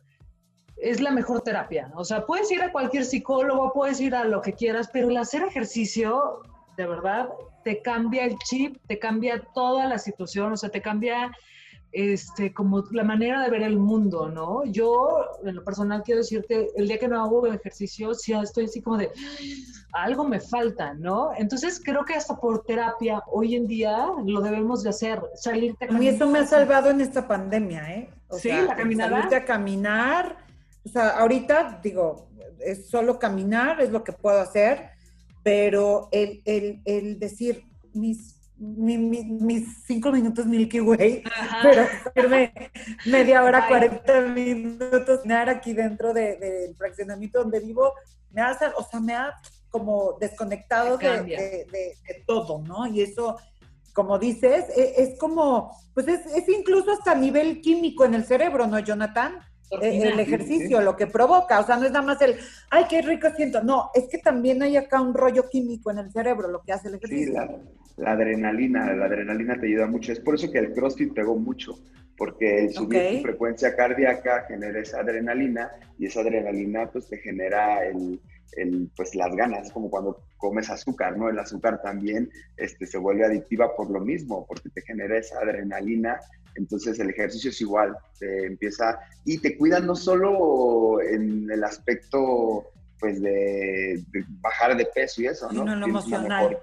[0.77, 1.91] es la mejor terapia.
[1.95, 5.17] O sea, puedes ir a cualquier psicólogo, puedes ir a lo que quieras, pero el
[5.17, 6.41] hacer ejercicio,
[6.77, 7.29] de verdad,
[7.65, 11.31] te cambia el chip, te cambia toda la situación, o sea, te cambia
[11.93, 14.65] este, como la manera de ver el mundo, ¿no?
[14.65, 18.81] Yo, en lo personal, quiero decirte, el día que no hago ejercicio, sí estoy así
[18.81, 19.11] como de,
[19.93, 21.31] algo me falta, ¿no?
[21.37, 25.89] Entonces, creo que hasta por terapia, hoy en día, lo debemos de hacer, salirte a
[25.89, 26.09] caminar.
[26.09, 28.11] A mí eso me ha salvado en esta pandemia, ¿eh?
[28.39, 29.11] sí, la caminada.
[29.11, 30.37] Salirte a caminar,
[30.85, 32.29] o sea, ahorita, digo,
[32.61, 34.91] es solo caminar, es lo que puedo hacer,
[35.43, 41.25] pero el, el, el decir, mis mis cinco minutos Milky Way,
[41.63, 42.53] pero hacerme
[43.07, 47.95] media hora, 40 minutos, nada aquí dentro del fraccionamiento donde vivo,
[48.31, 49.35] me ha, o sea, me ha
[49.71, 51.67] como desconectado de,
[52.27, 52.87] todo, ¿no?
[52.87, 53.39] Y eso,
[53.95, 58.67] como dices, es, es como, pues es, es, incluso hasta nivel químico en el cerebro,
[58.67, 59.41] ¿no, Jonathan?
[59.71, 62.35] Eh, el ejercicio, lo que provoca, o sea, no es nada más el,
[62.71, 66.11] ay, qué rico siento, no, es que también hay acá un rollo químico en el
[66.11, 67.41] cerebro, lo que hace el ejercicio.
[67.41, 67.57] Sí,
[67.97, 71.79] la, adrenalina, la adrenalina te ayuda mucho, es por eso que el CrossFit pegó mucho,
[72.17, 77.85] porque el subir tu frecuencia cardíaca genera esa adrenalina y esa adrenalina pues te genera
[77.87, 78.21] el,
[78.57, 81.29] el, pues las ganas, como cuando comes azúcar, ¿no?
[81.29, 86.21] El azúcar también este, se vuelve adictiva por lo mismo, porque te genera esa adrenalina
[86.55, 92.71] entonces el ejercicio es igual, te empieza y te cuida no solo en el aspecto
[92.99, 94.03] pues de,
[94.41, 95.63] bajar de peso y eso, ¿no?
[95.63, 96.59] Sino lo emocional.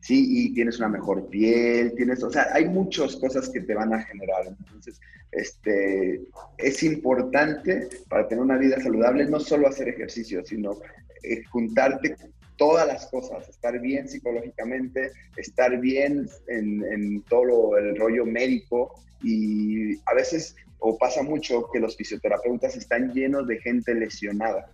[0.00, 3.94] sí, y tienes una mejor piel, tienes, o sea, hay muchas cosas que te van
[3.94, 4.46] a generar.
[4.48, 5.00] Entonces,
[5.30, 6.20] este,
[6.58, 10.76] es importante para tener una vida saludable no solo hacer ejercicio, sino
[11.22, 12.16] eh, juntarte
[12.62, 19.96] todas las cosas, estar bien psicológicamente, estar bien en, en todo el rollo médico, y
[20.06, 24.70] a veces, o pasa mucho, que los fisioterapeutas están llenos de gente lesionada.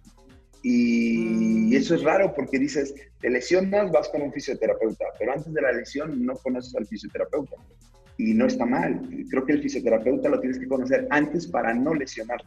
[0.62, 5.62] Y, eso es raro porque dices, te lesionas, vas con un fisioterapeuta, pero antes de
[5.62, 7.56] la lesión no conoces al fisioterapeuta.
[8.18, 9.00] Y no está mal.
[9.30, 12.42] Creo que el fisioterapeuta lo tienes que conocer antes para no lesionar.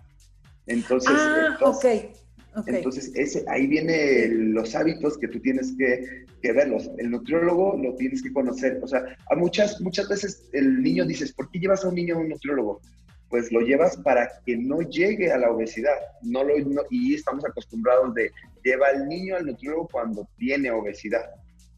[0.68, 2.22] Entonces, ah, entonces,
[2.66, 6.90] entonces, ese, ahí vienen los hábitos que tú tienes que, verlos.
[6.98, 8.80] El nutriólogo lo tienes que conocer.
[8.82, 12.16] O sea, a muchas, muchas veces el niño dices, ¿por qué llevas a un niño
[12.16, 12.82] a un nutriólogo?
[13.30, 15.94] Pues lo llevas para que no llegue a la obesidad.
[16.24, 16.56] No lo,
[16.90, 18.32] y estamos acostumbrados de
[18.64, 21.30] lleva al niño al nutriólogo cuando tiene obesidad.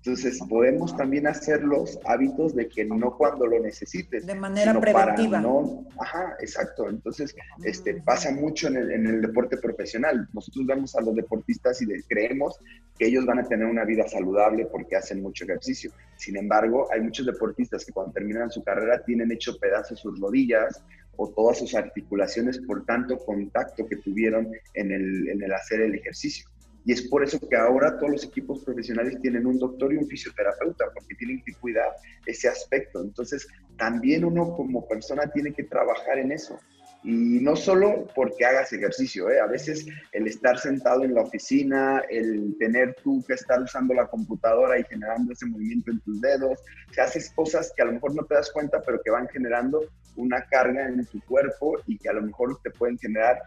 [0.05, 4.25] Entonces, podemos también hacer los hábitos de que no cuando lo necesites.
[4.25, 5.39] De manera preventiva.
[5.39, 6.89] no, ajá, exacto.
[6.89, 7.33] Entonces,
[7.63, 8.03] este, mm.
[8.03, 10.27] pasa mucho en el, deporte profesional.
[10.33, 12.59] Nosotros vemos a los deportistas y creemos
[12.99, 15.93] que ellos van a tener una vida saludable porque hacen mucho ejercicio.
[16.17, 20.83] Sin embargo, hay muchos deportistas que cuando terminan su carrera tienen hecho pedazos sus rodillas
[21.15, 25.95] o todas sus articulaciones por tanto contacto que tuvieron en el, en el hacer el
[25.95, 26.45] ejercicio.
[26.85, 30.07] Y es por eso que ahora todos los equipos profesionales tienen un doctor y un
[30.07, 31.91] fisioterapeuta, porque tienen que cuidar
[32.25, 33.01] ese aspecto.
[33.01, 36.59] Entonces, también uno como persona tiene que trabajar en eso.
[37.03, 39.39] Y no solo porque hagas ejercicio, ¿eh?
[39.39, 44.07] a veces el estar sentado en la oficina, el tener tú que estar usando la
[44.07, 46.59] computadora y generando ese movimiento en tus dedos,
[46.93, 49.81] que haces cosas que a lo mejor no te das cuenta, pero que van generando
[50.15, 53.41] una carga en tu cuerpo y que a lo mejor te pueden generar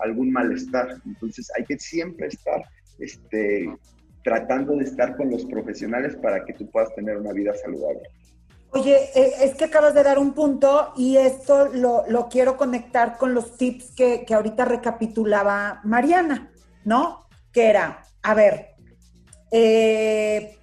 [0.00, 1.00] algún malestar.
[1.06, 2.62] Entonces hay que siempre estar
[2.98, 3.68] este,
[4.24, 8.02] tratando de estar con los profesionales para que tú puedas tener una vida saludable.
[8.72, 13.34] Oye, eh, es que acabas de dar un punto y esto lo, quiero conectar con
[13.34, 16.52] los tips que, ahorita recapitulaba Mariana,
[16.84, 17.26] ¿no?
[17.52, 18.68] Que era, a ver,
[19.50, 20.56] eh,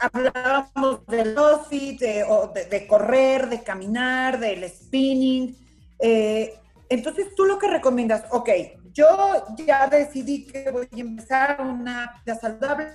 [0.00, 5.56] hablábamos del CrossFit, de, correr, de caminar, del spinning.
[5.98, 6.54] Eh,
[6.88, 8.50] entonces, tú lo que recomiendas, ok,
[8.92, 12.92] yo ya decidí que voy a empezar una vida saludable,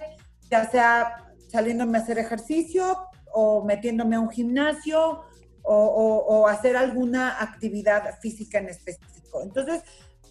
[0.50, 5.24] ya sea saliéndome a hacer ejercicio, o metiéndome a un gimnasio
[5.66, 9.42] o, hacer alguna actividad física en específico.
[9.42, 9.82] Entonces,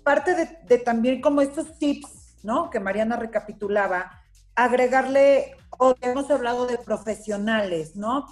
[0.05, 0.35] parte
[0.68, 2.70] de, también como estos tips, ¿no?
[2.70, 4.22] Que Mariana recapitulaba,
[4.55, 8.26] agregarle, o hemos hablado de profesionales, ¿no?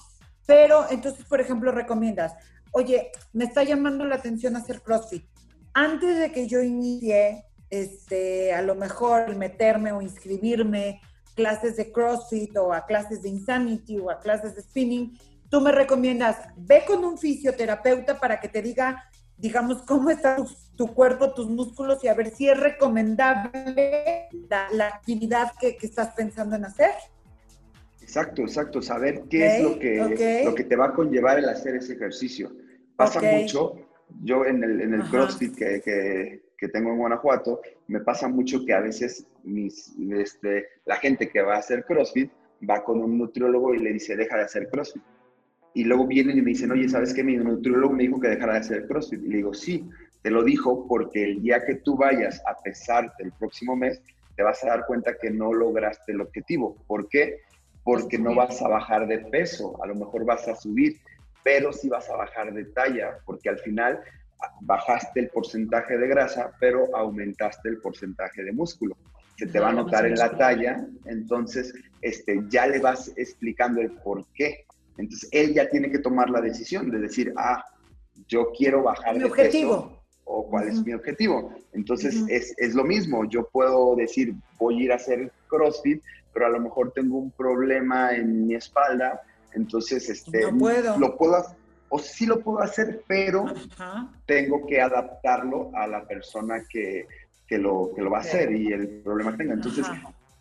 [0.47, 2.35] Pero entonces, por ejemplo, recomiendas,
[2.73, 5.25] oye, me está llamando la atención hacer CrossFit.
[5.73, 11.01] Antes de que yo inicie, este, a lo mejor meterme o inscribirme
[11.35, 15.19] clases de CrossFit o a clases de Insanity o a clases de spinning,
[15.49, 19.05] tú me recomiendas, ve con un fisioterapeuta para que te diga,
[19.41, 20.37] digamos, cómo está
[20.77, 26.57] tu, cuerpo, tus músculos y a ver si es recomendable la, actividad que, estás pensando
[26.57, 26.91] en hacer.
[28.01, 31.77] Exacto, exacto, saber qué es lo que, lo que te va a conllevar el hacer
[31.77, 32.53] ese ejercicio.
[32.97, 33.77] Pasa mucho,
[34.23, 38.75] yo en el, en el CrossFit que que tengo en Guanajuato, me pasa mucho que
[38.75, 42.31] a veces mis, este, la gente que va a hacer CrossFit
[42.69, 45.03] va con un nutriólogo y le dice, deja de hacer CrossFit.
[45.75, 47.23] Y luego vienen y me dicen, oye, ¿sabes qué?
[47.23, 49.23] Mi nutriólogo me dijo que dejara de hacer CrossFit.
[49.23, 49.89] Y le digo, sí,
[50.23, 54.01] te lo dijo porque el día que tú vayas a pesarte el próximo mes,
[54.37, 56.77] te vas a dar cuenta que no lograste el objetivo.
[56.87, 57.39] ¿Por qué?
[57.85, 60.99] Porque no vas a bajar de peso, a lo mejor vas a subir,
[61.43, 64.01] pero sí vas a bajar de talla, porque al final
[64.63, 68.97] bajaste el porcentaje de grasa, pero aumentaste el porcentaje de músculo.
[69.37, 73.91] Se te va a notar en la talla, entonces este, ya le vas explicando el
[73.91, 74.65] por qué.
[75.01, 77.65] Entonces él ya tiene que tomar la decisión de decir, ah,
[78.29, 79.89] yo quiero bajar mi objetivo.
[79.89, 81.53] peso o cuál es mi objetivo.
[81.73, 86.01] Entonces es, es, lo mismo, yo puedo decir, voy a ir a hacer CrossFit,
[86.33, 89.21] pero a lo mejor tengo un problema en mi espalda,
[89.55, 90.99] entonces este, no puedo.
[90.99, 91.45] lo puedo
[91.89, 93.47] o sí lo puedo hacer, pero
[94.25, 97.07] tengo que adaptarlo a la persona que,
[97.59, 99.55] lo, que lo va a hacer y el problema que tenga.
[99.55, 99.85] Entonces,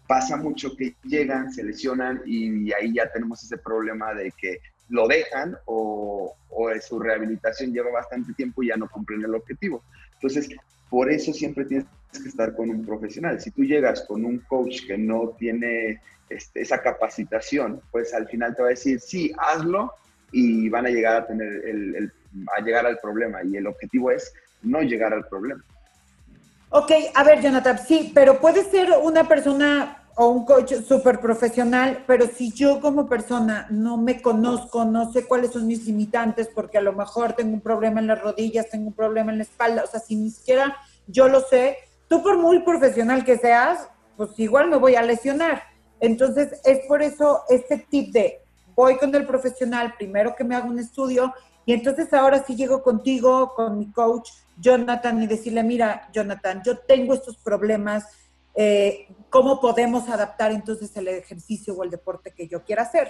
[0.10, 5.08] pasa mucho que llegan, se lesionan y, ahí ya tenemos ese problema de que lo
[5.08, 6.36] dejan o,
[6.82, 9.84] su rehabilitación lleva bastante tiempo y ya no cumplen el objetivo.
[10.16, 10.50] Entonces,
[10.90, 13.40] por eso siempre tienes que estar con un profesional.
[13.40, 18.56] Si tú llegas con un coach que no tiene este, esa capacitación, pues al final
[18.56, 19.94] te va a decir, sí, hazlo,
[20.32, 22.12] y van a llegar a tener el,
[22.58, 24.34] a llegar al problema y el objetivo es
[24.64, 25.64] no llegar al problema.
[26.72, 32.04] Ok, a ver, Jonathan, sí, pero puede ser una persona o un coach súper profesional,
[32.06, 36.78] pero si yo como persona no me conozco, no sé cuáles son mis limitantes, porque
[36.78, 39.86] a lo mejor tengo un problema en las rodillas, tengo un problema en la espalda,
[39.86, 40.76] o sea, si ni siquiera
[41.08, 41.78] yo lo sé,
[42.10, 45.64] tú por muy profesional que seas, pues igual me voy a lesionar.
[46.02, 48.42] Entonces, es por eso este tip de
[48.76, 51.34] voy con el profesional, primero que me haga un estudio,
[51.66, 56.78] y entonces ahora sí llego contigo, con mi coach, Jonathan, y decirle, mira, Jonathan, yo
[56.80, 58.04] tengo estos problemas,
[58.62, 63.08] eh, ¿cómo podemos adaptar entonces el ejercicio o el deporte que yo quiera hacer?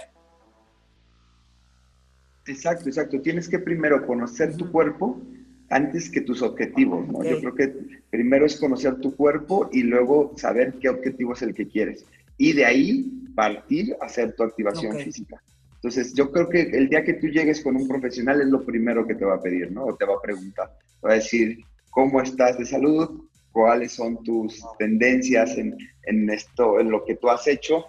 [2.46, 3.20] Exacto, exacto.
[3.20, 5.20] Tienes que primero conocer tu cuerpo
[5.68, 7.24] antes que tus objetivos, ¿no?
[7.24, 7.74] Yo creo que
[8.10, 12.06] primero es conocer tu cuerpo y luego saber qué objetivo es el que quieres.
[12.38, 15.42] Y de ahí partir a hacer tu activación física.
[15.74, 19.04] Entonces, yo creo que el día que tú llegues con un profesional es lo primero
[19.04, 19.86] que te va a pedir, ¿no?
[19.86, 20.78] O te va a preguntar.
[21.00, 21.58] Te va a decir,
[21.90, 23.29] ¿cómo estás de salud?
[23.52, 27.86] ¿Cuáles son tus tendencias en, en esto, en lo que tú has hecho?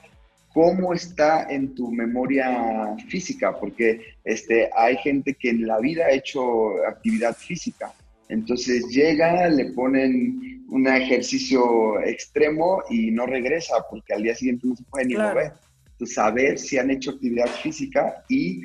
[0.53, 6.11] cómo está en tu memoria física, porque este, hay gente que en la vida ha
[6.11, 7.93] hecho actividad física.
[8.27, 14.75] Entonces llega, le ponen un ejercicio extremo y no regresa porque al día siguiente no
[14.75, 15.53] se puede ni mover.
[15.91, 18.61] Entonces, saber si han hecho actividad física y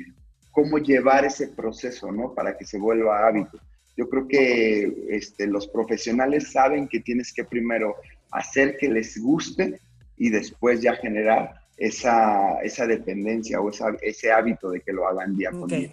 [0.51, 2.33] cómo llevar ese proceso, ¿no?
[2.33, 3.59] Para que se vuelva hábito.
[3.97, 7.95] Yo creo que este, los profesionales saben que tienes que primero
[8.31, 9.81] hacer que les guste
[10.17, 15.35] y después ya generar esa, esa dependencia o esa, ese hábito de que lo hagan
[15.35, 15.89] día con día.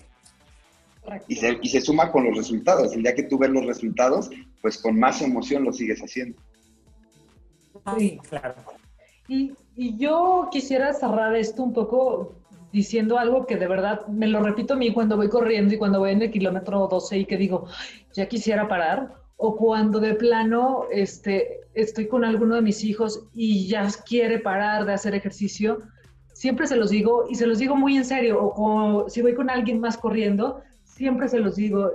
[1.29, 2.95] Y se, y se suma con los resultados.
[2.95, 4.31] El día que tú ves los resultados,
[4.63, 6.39] pues con más emoción lo sigues haciendo.
[7.99, 8.55] Sí, claro.
[9.29, 12.35] Y, y, yo quisiera cerrar esto un poco
[12.75, 16.01] diciendo algo que de verdad me lo repito a mí cuando voy corriendo y cuando
[16.01, 17.69] voy en el kilómetro 12 y que digo,
[18.13, 23.69] ya quisiera parar, o cuando de plano este, estoy con alguno de mis hijos y
[23.69, 25.79] ya quiere parar de hacer ejercicio,
[26.33, 29.51] siempre se los digo y se los digo muy en serio, o si voy con
[29.51, 31.93] alguien más corriendo, siempre se los digo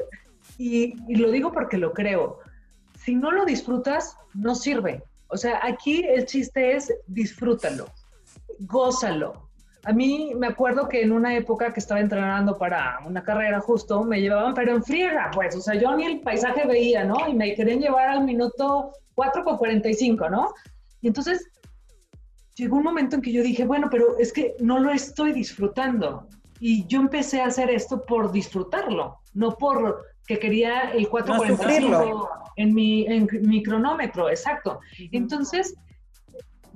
[0.58, 2.40] y, y lo digo porque lo creo.
[3.04, 5.04] Si no lo disfrutas, no sirve.
[5.28, 7.88] O sea, aquí el chiste es disfrútalo,
[8.60, 9.49] gózalo,
[9.86, 14.04] a mí me acuerdo que en una época que estaba entrenando para una carrera justo,
[14.04, 17.16] me llevaban, pero en friega, pues, o sea, yo ni el paisaje veía, ¿no?
[17.28, 20.54] Y me querían llevar al minuto 4 con 45, ¿no?
[21.02, 21.50] Y entonces
[22.56, 26.28] llegó un momento en que yo dije, bueno, pero es que no lo estoy disfrutando.
[26.60, 32.74] Y yo empecé a hacer esto por disfrutarlo, no por que quería el 4.45 en
[32.74, 34.80] mi, en mi cronómetro, exacto.
[35.12, 35.74] Entonces,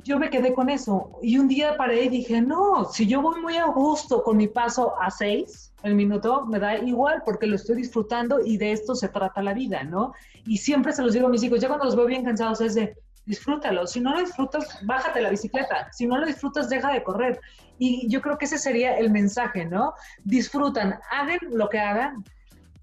[0.04, 1.20] yo me quedé con eso.
[1.22, 4.48] Y un día paré y dije, no, si yo voy muy a gusto con mi
[4.48, 8.96] paso a seis el minuto, me da igual porque lo estoy disfrutando y de esto
[8.96, 10.14] se trata la vida, ¿no?
[10.46, 12.76] Y siempre se los digo a mis hijos, ya cuando los veo bien cansados es
[12.76, 12.96] de,
[13.26, 13.88] disfrútalo.
[13.88, 15.92] Si no lo disfrutas, bájate la bicicleta.
[15.92, 17.40] Si no lo disfrutas, deja de correr.
[17.78, 19.94] Y yo creo que ese sería el mensaje, ¿no?
[20.24, 22.24] Disfrutan, hagan lo que hagan,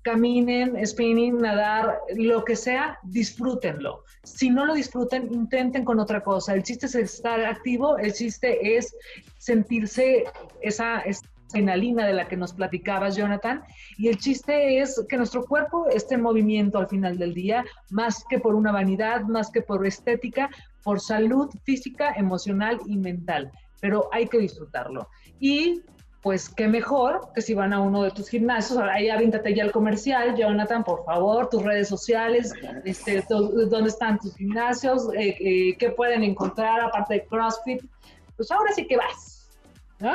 [0.03, 4.05] caminen, spinning, nadar, lo que sea, disfrútenlo.
[4.25, 6.55] Si no lo disfruten, intenten con otra cosa.
[6.55, 8.95] El chiste es estar activo, el chiste es
[9.39, 10.25] sentirse
[10.63, 11.03] esa,
[11.51, 13.63] adrenalina de la que nos platicabas, Jonathan,
[13.99, 18.25] y el chiste es que nuestro cuerpo esté en movimiento al final del día, más
[18.29, 20.49] que por una vanidad, más que por estética,
[20.83, 25.09] por salud física, emocional y mental, pero hay que disfrutarlo.
[25.39, 25.83] Y
[26.23, 29.73] pues qué mejor que si van a uno de tus gimnasios, ahí avíntate ya el
[29.73, 32.53] comercial, Jonathan, por favor, tus redes sociales,
[32.85, 37.83] este, dónde están tus gimnasios, eh, eh, qué pueden encontrar aparte de CrossFit,
[38.37, 39.49] pues ahora sí que vas,
[39.99, 40.13] ¿no?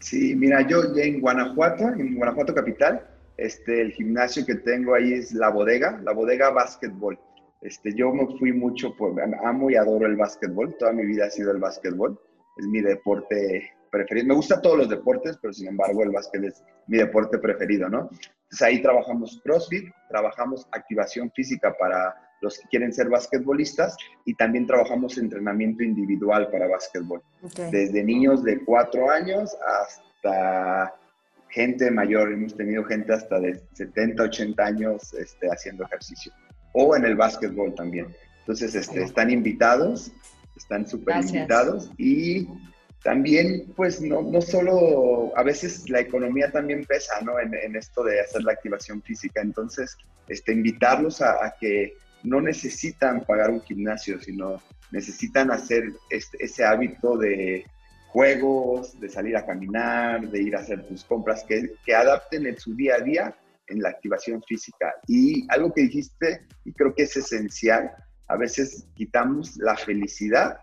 [0.00, 5.32] Sí, mira, yo en Guanajuato, en Guanajuato capital, este, el gimnasio que tengo ahí es
[5.32, 7.18] la bodega, la bodega básquetbol.
[7.62, 11.30] Este, yo me fui mucho, por, amo y adoro el básquetbol, toda mi vida ha
[11.30, 12.20] sido el básquetbol,
[12.58, 14.28] es mi deporte preferido.
[14.28, 18.10] Me gusta todos los deportes, pero sin embargo el básquet es mi deporte preferido, ¿no?
[18.10, 24.66] Entonces ahí trabajamos CrossFit, trabajamos activación física para los que quieren ser basquetbolistas y también
[24.66, 27.22] trabajamos entrenamiento individual para básquetbol.
[27.70, 30.94] Desde niños de cuatro años hasta
[31.50, 36.32] gente mayor, hemos tenido gente hasta de 70, 80 años este, haciendo ejercicio.
[36.72, 38.14] O en el básquetbol también.
[38.40, 40.12] Entonces, este, están invitados,
[40.56, 42.48] están súper invitados y
[43.02, 47.38] también, pues, no, no solo, a veces la economía también pesa, ¿no?
[47.38, 49.40] En, esto de hacer la activación física.
[49.40, 49.96] Entonces,
[50.26, 51.94] este, invitarlos a, que
[52.24, 57.64] no necesitan pagar un gimnasio, sino necesitan hacer este, ese hábito de
[58.08, 62.58] juegos, de salir a caminar, de ir a hacer tus compras, que, que adapten en
[62.58, 63.34] su día a día
[63.68, 64.92] en la activación física.
[65.06, 67.92] Y algo que dijiste, y creo que es esencial,
[68.26, 70.58] a veces quitamos la felicidad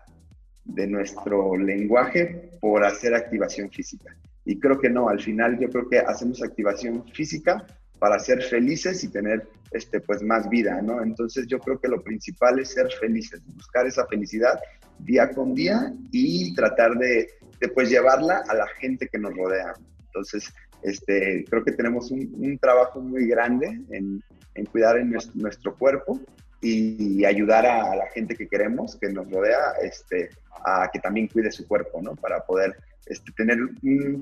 [0.66, 4.16] de nuestro lenguaje por hacer activación física.
[4.44, 7.66] Y creo que no, al final yo creo que hacemos activación física
[7.98, 11.02] para ser felices y tener este, pues, más vida, ¿no?
[11.02, 14.58] Entonces yo creo que lo principal es ser felices, buscar esa felicidad
[14.98, 17.28] día con día y tratar de,
[17.60, 19.74] de pues, llevarla a la gente que nos rodea.
[20.06, 20.52] Entonces,
[20.82, 24.22] este, creo que tenemos un, trabajo muy grande en,
[24.54, 26.20] en cuidar en nuestro, nuestro, cuerpo
[26.66, 30.30] y ayudar a, la gente que queremos, que nos rodea, este,
[30.64, 32.16] a que también cuide su cuerpo, ¿no?
[32.16, 33.58] Para poder este, tener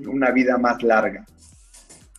[0.07, 1.25] una vida más larga.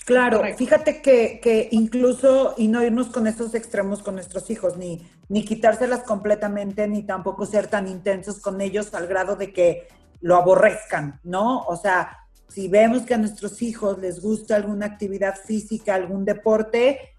[0.05, 5.05] Claro, fíjate que, que, incluso, y no irnos con estos extremos con nuestros hijos, ni,
[5.29, 9.89] ni quitárselas completamente, ni tampoco ser tan intensos con ellos al grado de que
[10.21, 11.63] lo aborrezcan, ¿no?
[11.63, 12.19] O sea,
[12.49, 17.16] si vemos que a nuestros hijos les gusta alguna actividad física, algún deporte,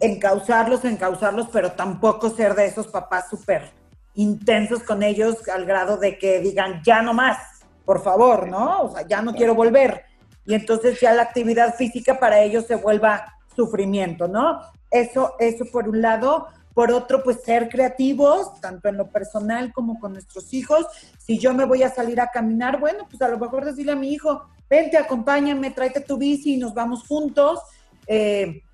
[0.00, 3.72] encauzarlos, encauzarlos, pero tampoco ser de esos papás súper
[4.14, 7.38] intensos con ellos al grado de que digan, ya no más,
[7.84, 8.82] por favor, ¿no?
[8.82, 10.04] O sea, ya no quiero volver.
[10.46, 13.24] Y entonces ya la actividad física para ellos se vuelva
[13.54, 14.60] sufrimiento, ¿no?
[14.90, 16.46] Eso, eso por un lado.
[16.74, 20.86] Por otro, pues ser creativos, tanto en lo personal como con nuestros hijos.
[21.18, 23.96] Si yo me voy a salir a caminar, bueno, pues a lo mejor decirle a
[23.96, 27.60] mi hijo, vente, acompáñame, tráete tu bici y nos vamos juntos.
[28.08, 28.64] Eh,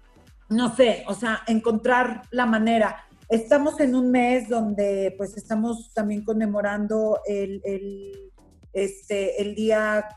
[0.50, 3.04] no sé, o sea, encontrar la manera.
[3.28, 8.32] Estamos en un mes donde pues estamos también conmemorando el, el,
[8.72, 10.08] este, el día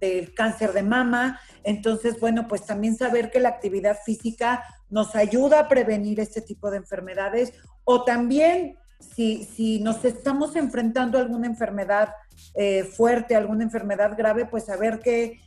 [0.00, 1.38] del cáncer de mama.
[1.64, 6.70] Entonces, bueno, pues también saber que la actividad física nos ayuda a prevenir este tipo
[6.70, 7.52] de enfermedades
[7.84, 12.14] o también si, si nos estamos enfrentando a alguna enfermedad
[12.54, 15.40] eh, fuerte, alguna enfermedad grave, pues saber que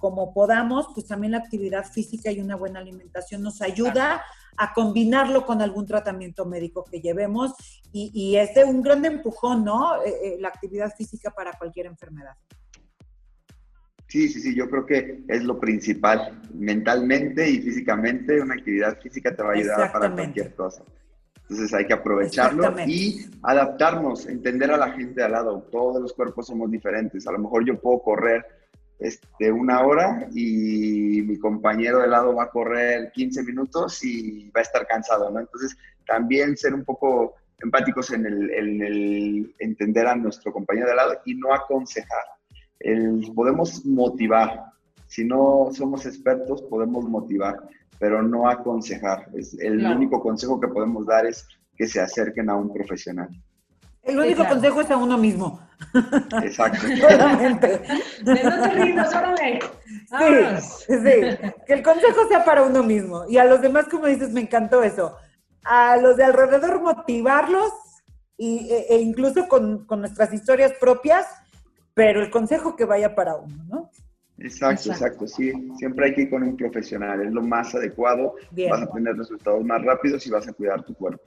[0.00, 4.22] como podamos, pues también la actividad física y una buena alimentación nos ayuda
[4.56, 7.54] a combinarlo con algún tratamiento médico que llevemos
[7.92, 10.02] y, y es de un gran empujón, ¿no?
[10.02, 12.34] Eh, eh, la actividad física para cualquier enfermedad.
[14.06, 16.42] Sí, sí, sí, yo creo que es lo principal.
[16.52, 20.82] Mentalmente y físicamente, una actividad física te va a ayudar para cualquier cosa.
[21.42, 25.62] Entonces hay que aprovecharlo y adaptarnos, entender a la gente de al lado.
[25.70, 27.26] Todos los cuerpos somos diferentes.
[27.26, 28.44] A lo mejor yo puedo correr
[29.00, 34.60] este, una hora y mi compañero de lado va a correr 15 minutos y va
[34.60, 35.40] a estar cansado, ¿no?
[35.40, 35.76] Entonces
[36.06, 41.14] también ser un poco empáticos en el, en el entender a nuestro compañero de lado
[41.24, 42.24] y no aconsejar
[43.34, 44.64] podemos motivar.
[45.06, 47.56] Si no somos expertos, podemos motivar,
[47.98, 49.28] pero no aconsejar.
[49.34, 51.46] Es, el único consejo que podemos dar es
[51.76, 53.28] que se acerquen a un profesional.
[54.02, 55.60] El único consejo es a uno mismo.
[56.42, 56.86] Exacto.
[57.00, 57.82] Solamente.
[58.22, 59.60] no te
[60.58, 61.52] Sí, sí.
[61.66, 63.24] Que el consejo sea para uno mismo.
[63.28, 65.16] Y a los demás, como dices, me encantó eso.
[65.64, 67.72] A los de alrededor motivarlos
[68.36, 71.26] y, e, e incluso con, con, nuestras historias propias
[71.94, 73.90] pero el consejo que vaya para uno, ¿no?
[74.38, 75.52] Exacto, exacto, sí.
[75.76, 78.36] Siempre hay que ir con un profesional, es lo más adecuado.
[78.70, 81.22] Vas a tener resultados más rápidos y vas a cuidar tu cuerpo.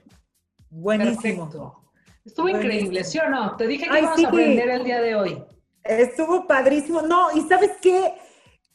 [0.70, 1.83] Buenísimo.
[2.24, 3.54] Estuvo increíble, ¿sí o no?
[3.56, 5.44] Te dije que íbamos a aprender el día de hoy.
[5.82, 7.02] Estuvo padrísimo.
[7.02, 8.14] No, y ¿sabes qué?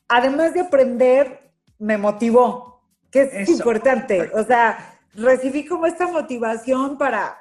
[0.08, 4.30] Además de aprender, me motivó, que es importante.
[4.36, 7.40] O sea, recibí como esta motivación para,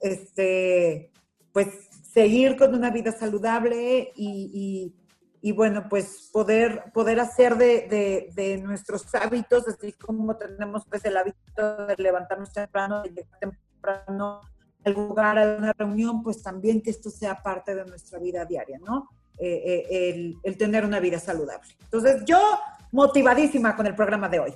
[0.00, 1.10] este,
[1.52, 1.68] pues,
[2.12, 4.94] seguir con una vida saludable y,
[5.40, 11.16] y, bueno, pues poder, poder hacer de, de, nuestros hábitos, así como tenemos pues el
[11.16, 14.40] hábito de levantarnos temprano, de llegar temprano
[14.84, 18.78] al lugar, a una reunión, pues también que esto sea parte de nuestra vida diaria,
[18.78, 19.08] ¿no?
[19.38, 21.68] Eh, eh, el, el tener una vida saludable.
[21.84, 22.38] Entonces, yo
[22.92, 24.54] motivadísima con el programa de hoy.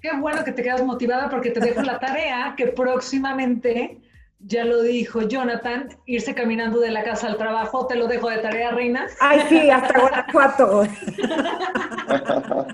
[0.00, 4.00] Qué bueno que te quedas motivada porque te dejo la tarea que próximamente
[4.46, 8.38] ya lo dijo Jonathan, irse caminando de la casa al trabajo, te lo dejo de
[8.38, 9.06] tarea, Reina.
[9.20, 10.82] Ay, sí, hasta Guanajuato.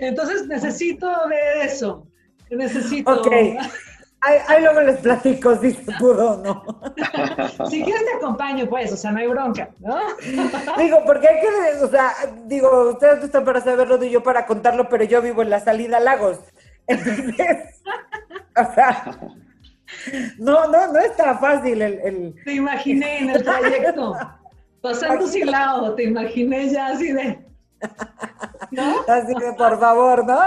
[0.00, 2.06] Entonces necesito ver eso.
[2.50, 3.20] Necesito.
[3.20, 3.30] Ok.
[4.22, 6.62] Ahí, luego les platico si se pudo o no.
[7.70, 9.98] si quieres te acompaño, pues, o sea, no hay bronca, ¿no?
[10.78, 12.12] digo, porque hay que, o sea,
[12.44, 15.96] digo, ustedes están para saberlo y yo para contarlo, pero yo vivo en la salida
[15.96, 16.38] a Lagos.
[16.86, 17.82] Entonces,
[18.56, 19.18] o sea,
[20.38, 24.16] no, no, no está fácil el, Te imaginé en el trayecto,
[24.82, 27.49] pasando sin lado, te imaginé ya así de...
[28.70, 29.00] ¿No?
[29.08, 30.40] Así de, por favor, ¿no?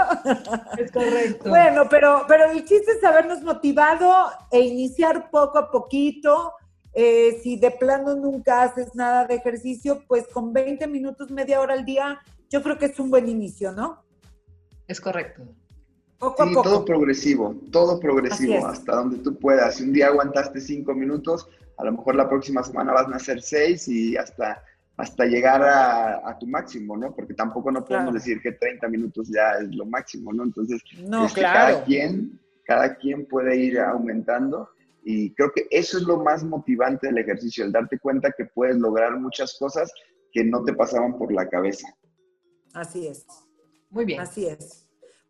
[0.78, 1.50] Es correcto.
[1.50, 6.52] Bueno, pero, pero el chiste es habernos motivado e iniciar poco a poquito.
[6.94, 11.74] Eh, si de plano nunca haces nada de ejercicio, pues con 20 minutos, media hora
[11.74, 14.04] al día, yo creo que es un buen inicio, ¿no?
[14.86, 15.42] Es correcto
[16.32, 19.76] sí, todo progresivo, todo progresivo, hasta donde tú puedas.
[19.76, 23.42] Si un día aguantaste cinco minutos, a lo mejor la próxima semana vas a hacer
[23.42, 24.62] seis y hasta,
[24.96, 27.14] hasta llegar a, tu máximo, ¿no?
[27.14, 30.44] Porque tampoco no podemos decir que 30 minutos ya es lo máximo, ¿no?
[30.44, 34.68] Entonces, no, este, cada, quien, cada quien puede ir aumentando
[35.02, 38.76] y creo que eso es lo más motivante del ejercicio, el darte cuenta que puedes
[38.76, 39.92] lograr muchas cosas
[40.32, 41.88] que no te pasaban por la cabeza.
[42.72, 43.26] Así es.
[43.90, 44.20] Muy bien.
[44.20, 44.88] Así es.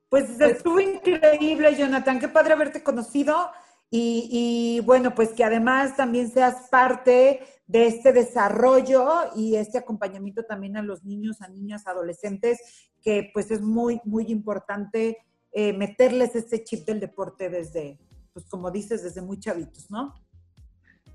[0.09, 2.21] Pues estuvo increíble, Jonathan.
[2.21, 3.51] Qué padre haberte conocido.
[3.91, 9.07] Y, bueno, pues que además también seas parte de este desarrollo
[9.37, 12.59] y este acompañamiento también a los niños, a niñas, adolescentes,
[13.03, 15.19] que pues es muy, muy importante
[15.53, 18.01] eh, meterles este chip del deporte desde,
[18.33, 20.13] pues como dices, desde muy chavitos, ¿no?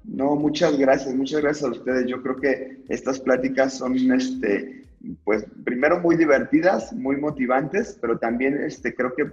[0.05, 2.07] No, muchas gracias, muchas gracias a ustedes.
[2.07, 4.85] Yo creo que estas pláticas son este,
[5.23, 9.31] pues primero muy divertidas, muy motivantes, pero también este, creo que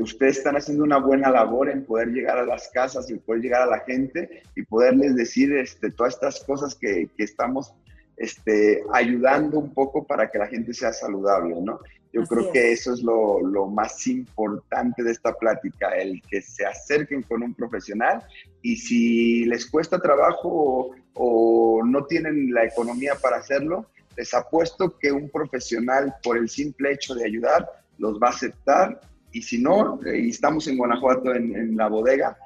[0.00, 3.62] ustedes están haciendo una buena labor en poder llegar a las casas y poder llegar
[3.62, 7.72] a la gente y poderles decir este, todas estas cosas que, que estamos
[8.16, 11.80] este, ayudando un poco para que la gente sea saludable, ¿no?
[12.12, 16.64] Yo creo que eso es lo, lo, más importante de esta plática, el que se
[16.64, 18.24] acerquen con un profesional
[18.62, 23.84] y si les cuesta trabajo o, o no tienen la economía para hacerlo,
[24.16, 27.68] les apuesto que un profesional, por el simple hecho de ayudar,
[27.98, 29.00] los va a aceptar.
[29.36, 32.38] Y si no, eh, estamos en Guanajuato en, la bodega,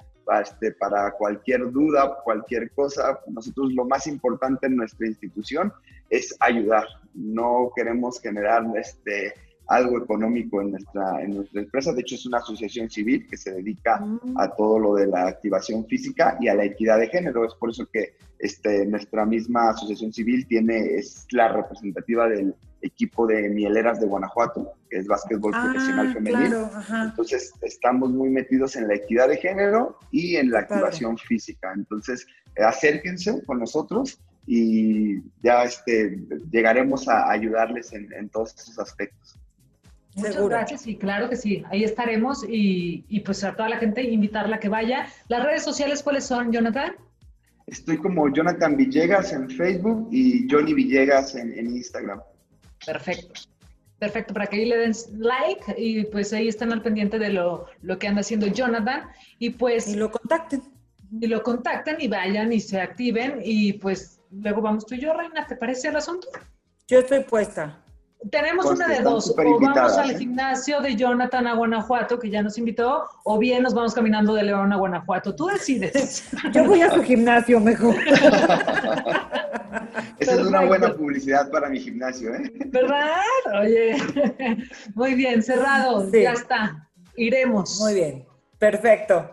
[0.43, 5.73] este, para cualquier duda, cualquier cosa, nosotros lo más importante en nuestra institución
[6.09, 6.89] es ayudar.
[7.15, 9.35] No queremos generar este,
[9.71, 11.93] algo económico en nuestra, en nuestra empresa.
[11.93, 14.37] De hecho, es una asociación civil que se dedica mm.
[14.37, 17.45] a todo lo de la activación física y a la equidad de género.
[17.45, 22.53] Es por eso que este, nuestra misma asociación civil tiene, es la representativa del
[22.83, 26.69] equipo de Mieleras de Guanajuato, que es básquetbol ah, profesional femenino.
[27.05, 31.73] Entonces, estamos muy metidos en la equidad de género y en la activación física.
[31.77, 32.27] Entonces,
[32.57, 36.19] acérquense con nosotros y ya este,
[36.51, 39.40] llegaremos a ayudarles en, en todos esos aspectos.
[40.15, 44.03] Muchas gracias y claro que sí, ahí estaremos y, y, pues a toda la gente
[44.03, 45.07] invitarla a que vaya.
[45.29, 46.95] ¿Las redes sociales cuáles son, Jonathan?
[47.71, 52.21] Estoy como Jonathan Villegas en Facebook y Johnny Villegas en, Instagram.
[52.85, 53.43] Perfecto.
[54.01, 57.67] Perfecto, para que ahí le den like y pues ahí estén al pendiente de lo,
[57.83, 59.03] lo que anda haciendo Jonathan
[59.39, 59.87] y pues...
[59.89, 60.63] Y lo contacten.
[61.21, 65.13] Y lo contacten y vayan y se activen y pues luego vamos tú y yo,
[65.13, 66.29] Reina, ¿te parece el asunto?
[66.89, 67.80] Yo estoy puesta.
[68.31, 70.19] Tenemos una de dos, o vamos al ¿eh?
[70.19, 74.43] gimnasio de Jonathan a Guanajuato, que ya nos invitó, o bien nos vamos caminando de
[74.43, 75.35] León a Guanajuato.
[75.35, 76.29] Tú decides.
[76.53, 77.95] Yo voy a su gimnasio mejor.
[80.19, 82.53] Esa es una buena publicidad para mi gimnasio, ¿eh?
[82.67, 83.23] ¿Verdad?
[83.63, 83.97] Oye,
[84.95, 86.91] muy bien, cerrado, ya está.
[87.17, 87.81] Iremos.
[87.81, 88.27] Muy bien,
[88.59, 89.31] perfecto.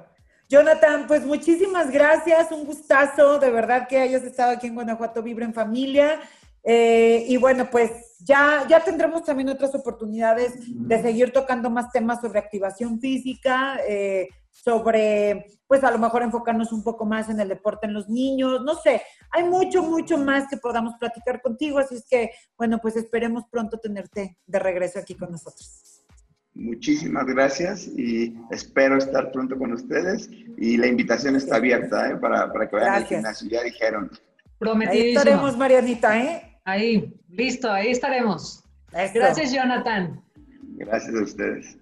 [0.48, 5.44] Jonathan, pues muchísimas gracias, un gustazo, de verdad que hayas estado aquí en Guanajuato Vibra
[5.44, 6.22] en Familia.
[6.64, 12.22] Eh, y bueno, pues ya, ya tendremos también otras oportunidades de seguir tocando más temas
[12.22, 17.50] sobre activación física, eh, sobre, pues a lo mejor enfocarnos un poco más en el
[17.50, 19.02] deporte en los niños, no sé,
[19.32, 23.80] hay mucho, mucho más que podamos platicar contigo, así es que, bueno, pues esperemos pronto
[23.80, 26.04] tenerte de regreso aquí con nosotros.
[26.56, 30.28] Muchísimas gracias y espero estar pronto con ustedes
[30.58, 32.16] y la invitación está abierta ¿eh?
[32.18, 34.10] para, para, que vayan al gimnasio, ya dijeron.
[34.88, 36.47] Ahí estaremos, Marianita, ¿eh?
[36.68, 38.62] Ahí, listo, ahí estaremos.
[38.92, 40.22] Gracias, Jonathan.
[40.76, 41.78] Gracias a ustedes.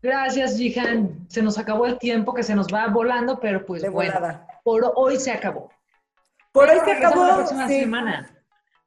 [0.00, 1.26] Gracias, Jihan.
[1.28, 5.16] Se nos acabó el tiempo que se nos va volando, pero pues bueno, por hoy
[5.18, 5.70] se acabó.
[6.52, 7.26] Por hoy se acabó.
[7.26, 8.30] La próxima semana.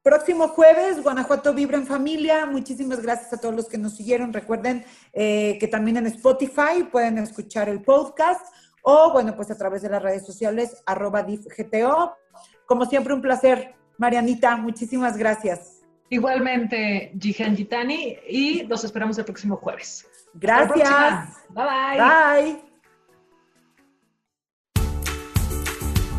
[0.01, 2.45] Próximo jueves, Guanajuato Vibra en Familia.
[2.45, 4.31] Muchísimas gracias a todos los que nos siguieron.
[4.31, 8.41] Recuerden eh, que también en Spotify pueden escuchar el podcast
[8.83, 12.15] o, bueno, pues a través de las redes sociales, arroba DIFGTO.
[12.65, 15.81] Como siempre, un placer Marianita, muchísimas gracias.
[16.09, 20.05] Igualmente, Jihan Gitani, y los esperamos el próximo jueves.
[20.33, 21.29] Gracias.
[21.49, 21.97] Bye bye.
[21.97, 22.61] Bye.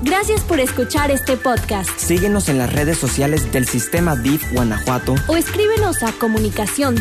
[0.02, 1.90] Gracias por escuchar este podcast.
[1.98, 6.96] Síguenos en las redes sociales del Sistema DIF Guanajuato o escríbenos a comunicación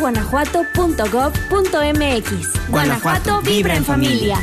[0.00, 2.68] guanajuato.gov.mx.
[2.68, 4.36] Guanajuato vibra en familia.